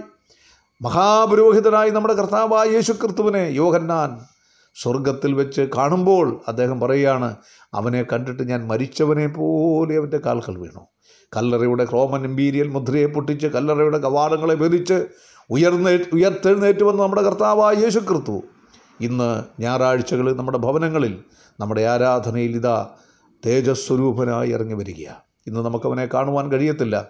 മഹാപുരോഹിതനായി 0.82 1.90
നമ്മുടെ 1.90 2.14
കർത്താവായ 2.14 2.68
യേശു 2.70 2.92
ക്രിസ്തുവിനെ 2.92 3.50
യോഹന്നാൻ 3.52 4.20
സ്വർഗത്തിൽ 4.76 5.34
വെച്ച് 5.34 5.62
കാണുമ്പോൾ 5.62 6.42
അദ്ദേഹം 6.48 6.80
പറയുകയാണ് 6.80 7.36
അവനെ 7.74 8.04
കണ്ടിട്ട് 8.04 8.44
ഞാൻ 8.44 8.68
മരിച്ചവനെ 8.68 9.28
പോലെ 9.28 9.98
അവന്റെ 9.98 10.18
കാൽകൾ 10.18 10.58
വീണു. 10.58 10.88
കല്ലറയുടെ 11.38 11.86
ക്രോമൻ 11.86 12.24
ഇമ്പീരിയൽ 12.24 12.68
മുദ്രയെ 12.68 13.06
പൊട്ടിച്ച് 13.06 13.48
കല്ലറയുടെ 13.48 13.98
കവാടങ്ങളെ 13.98 14.56
ഭേദിച്ച് 14.56 15.06
ഉയർന്നേ 15.50 16.00
ഉയർത്തെഴുന്നേറ്റ് 16.14 16.84
വന്ന 16.84 17.02
നമ്മുടെ 17.02 17.22
കർത്താവായ 17.22 17.76
യേശു 17.76 18.00
ക്രിസ്തു 18.00 18.44
ഇന്ന് 19.02 19.44
ഞായറാഴ്ചകളിൽ 19.62 20.34
നമ്മുടെ 20.34 20.58
ഭവനങ്ങളിൽ 20.58 21.24
നമ്മുടെ 21.60 21.82
ആരാധനയിൽ 21.82 22.52
ഇതാ 22.52 22.90
തേജസ്വരൂപനായി 23.46 24.50
ഇറങ്ങി 24.50 24.74
വരികയാണ് 24.74 25.20
ഇന്ന് 25.48 25.60
നമുക്കവനെ 25.60 26.06
കാണുവാൻ 26.06 26.52
കഴിയത്തില്ല. 26.52 27.08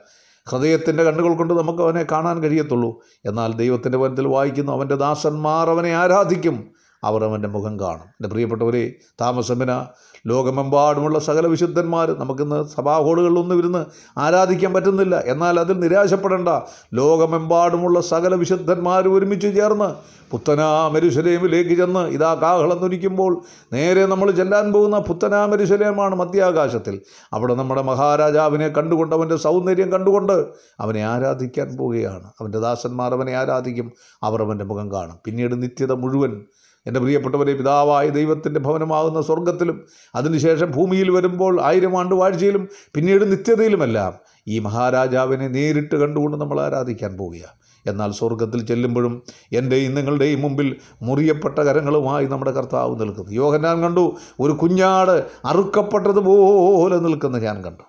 ഹൃദയത്തിന്റെ 0.50 1.04
കണ്ണുകൾ 1.04 1.34
കൊണ്ട് 1.34 1.54
നമുക്ക് 1.54 1.82
അവനെ 1.82 2.06
കാണാൻ 2.12 2.40
കഴിയത്തുള്ളൂ. 2.44 3.02
എന്നാൽ 3.26 3.54
ദൈവത്തിന്റെ 3.54 3.98
വനത്തിൽ 3.98 4.28
വായിക്കുന്നു 4.28 4.72
അവന്റെ 4.72 4.96
ദാസന്മാർ 4.96 5.70
അവനെ 5.70 5.92
ആരാധിക്കും. 5.92 6.72
അവർ 7.04 7.24
അവന്റെ 7.24 7.48
മുഖം 7.48 7.80
കാണും. 7.80 8.08
എന്റെ 8.10 8.30
പ്രിയപ്പെട്ടവരെ 8.30 8.94
താമസമിന 9.22 9.86
ലോകമെമ്പാടുമുള്ള 10.28 11.20
സകല 11.20 11.48
വിശുദ്ധന്മാർ 11.48 12.16
നമുക്കിന്ന് 12.20 12.68
സഭാ 12.68 12.98
ഹോളുകളിലൊന്നും 12.98 13.58
ഇരുന്ന് 13.58 13.86
ആരാധിക്കാൻ 14.18 14.74
പറ്റുന്നില്ല. 14.74 15.20
എന്നാൽ 15.20 15.60
അതിൽ 15.60 15.80
നിരാശപ്പെടേണ്ട 15.80 16.50
ലോകമെമ്പാടുമുള്ള 16.94 18.02
സകല 18.02 18.36
വിശുദ്ധന്മാർ 18.36 19.08
ഒരുമിച്ച് 19.08 19.56
ചേർന്ന് 19.56 20.20
പുത്തനാമരുശലേമിലേക്ക് 20.32 21.78
ചെന്ന് 21.78 22.00
ഇതാ 22.00 22.36
കാഹളം 22.36 22.78
തുനിക്കുമ്പോൾ 22.78 23.42
നേരെ 23.74 24.06
നമ്മൾ 24.06 24.32
ചെല്ലാൻ 24.32 24.74
പോകുന്ന 24.74 25.00
പുത്തനാമരുശലേമാണ് 25.00 26.16
മധ്യാകാശത്തിൽ. 26.16 27.02
അവിടെ 27.34 27.56
നമ്മുടെ 27.56 27.82
മഹാരാജാവിനെ 27.82 28.68
കണ്ടുകൊണ്ട് 28.68 29.16
അവന്റെ 29.16 29.36
സൗന്ദര്യം 29.36 29.92
കണ്ടുകൊണ്ട് 29.92 30.46
അവനെ 30.80 31.02
ആരാധിക്കാൻ 31.02 31.78
പോവുകയാണ്. 31.78 32.28
അവന്റെ 32.42 32.60
ദാസന്മാർ 32.60 33.14
അവനെ 33.14 33.34
ആരാധിക്കും 33.34 33.94
അവർ 34.24 34.42
അവന്റെ 34.42 34.66
മുഖം 34.66 34.92
കാണും. 34.92 35.18
പിന്നീട് 35.26 35.64
നിത്യത 35.64 35.92
മുഴുവൻ 35.92 36.42
എന്റെ 36.90 37.00
പ്രിയപ്പെട്ടവരെ 37.00 37.54
പിതാവായ 37.54 38.10
ദൈവത്തിന്റെ 38.10 38.60
ഭവനമാകുന്ന 38.60 39.22
സ്വർഗത്തിലും 39.22 39.88
അതിനുശേഷം 40.16 40.72
ഭൂമിയിൽ 40.72 41.12
വരുമ്പോൾ 41.12 41.62
ആയിരം 41.62 42.00
ആണ്ട് 42.00 42.16
വാഴ്ചയിലും 42.16 42.70
പിന്നീട് 42.96 43.32
നിത്യതയിലുമെല്ലാം 43.32 44.14
ഈ 44.48 44.60
മഹാരാജാവിനെ 44.60 45.48
നേരിട്ട് 45.48 45.96
കണ്ടുകൊണ്ട് 45.96 46.38
നമ്മൾ 46.38 46.62
ആരാധിക്കാൻ 46.62 47.18
പോവുകയാണ്. 47.18 47.56
എന്നാൽ 47.88 48.12
സ്വർഗത്തിൽ 48.12 48.66
ചെല്ലുമ്പോഴും 48.66 49.24
എന്റെയും 49.54 49.96
നിങ്ങളുടെയും 49.96 50.42
മുമ്പിൽ 50.42 50.76
മുറിയപ്പെട്ട 51.02 51.60
കരങ്ങളുമായി 51.60 52.26
നമ്മുടെ 52.26 52.52
കർത്താവ് 52.52 53.00
നിൽക്കുന്നു. 53.02 53.32
യോഹന്നാൻ 53.32 53.82
കണ്ടു 53.82 54.18
ഒരു 54.40 54.52
കുഞ്ഞാട് 54.52 55.26
അറുക്കപ്പെട്ടതുപോലെ 55.46 56.98
നിൽക്കുന്ന 56.98 57.38
ഞാൻ 57.38 57.64
കണ്ടു. 57.64 57.84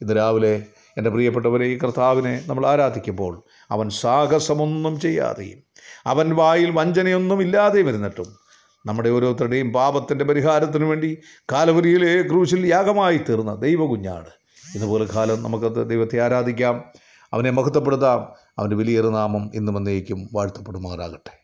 ഇന്ന് 0.00 0.16
രാവിലെ 0.16 0.62
എന്റെ 0.98 1.10
പ്രിയപ്പെട്ടവരെ 1.10 1.66
ഈ 1.66 1.78
കർത്താവിനെ 1.78 2.42
നമ്മൾ 2.46 2.66
ആരാധിക്കുമ്പോൾ 2.66 3.42
അവൻ 3.70 3.90
സാഹസമൊന്നും 3.90 5.00
ചെയ്യാതെയും 5.00 5.60
അവൻ 6.06 6.34
വായിൽ 6.34 6.70
വഞ്ചനയൊന്നും 6.70 7.42
ഇല്ലാതെയും 7.42 7.88
ഇരുന്നിട്ടും 7.88 8.43
നമ്മുടെ 8.86 9.08
ഓരോരുത്തരുടെയും 9.08 9.72
പാപത്തിന്റെ 9.72 10.24
പരിഹാരത്തിനു 10.24 10.84
വേണ്ടി 10.84 11.18
കാലവരിയിലെ 11.52 12.22
ക്രൂശിൽ 12.22 12.66
യാഗമായി 12.66 13.18
തീർന്ന 13.18 13.54
ദൈവകുഞ്ഞാണ് 13.54 14.30
ഇതുപോലെ 14.76 15.04
കാലം 15.04 15.42
നമുക്ക് 15.42 15.86
ദൈവത്തെ 15.88 16.18
ആരാധിക്കാം 16.20 16.84
അവനെ 17.32 17.50
മഹത്വപ്പെടുത്താം 17.50 18.20
അവന്റെ 18.58 18.76
വലിയൊരു 18.76 19.08
നാമം 19.08 19.50
ഇന്നും 19.54 19.76
എന്നേക്കും 19.78 20.28
വാഴ്ത്തപ്പെടുമാറാകട്ടെ. 20.34 21.43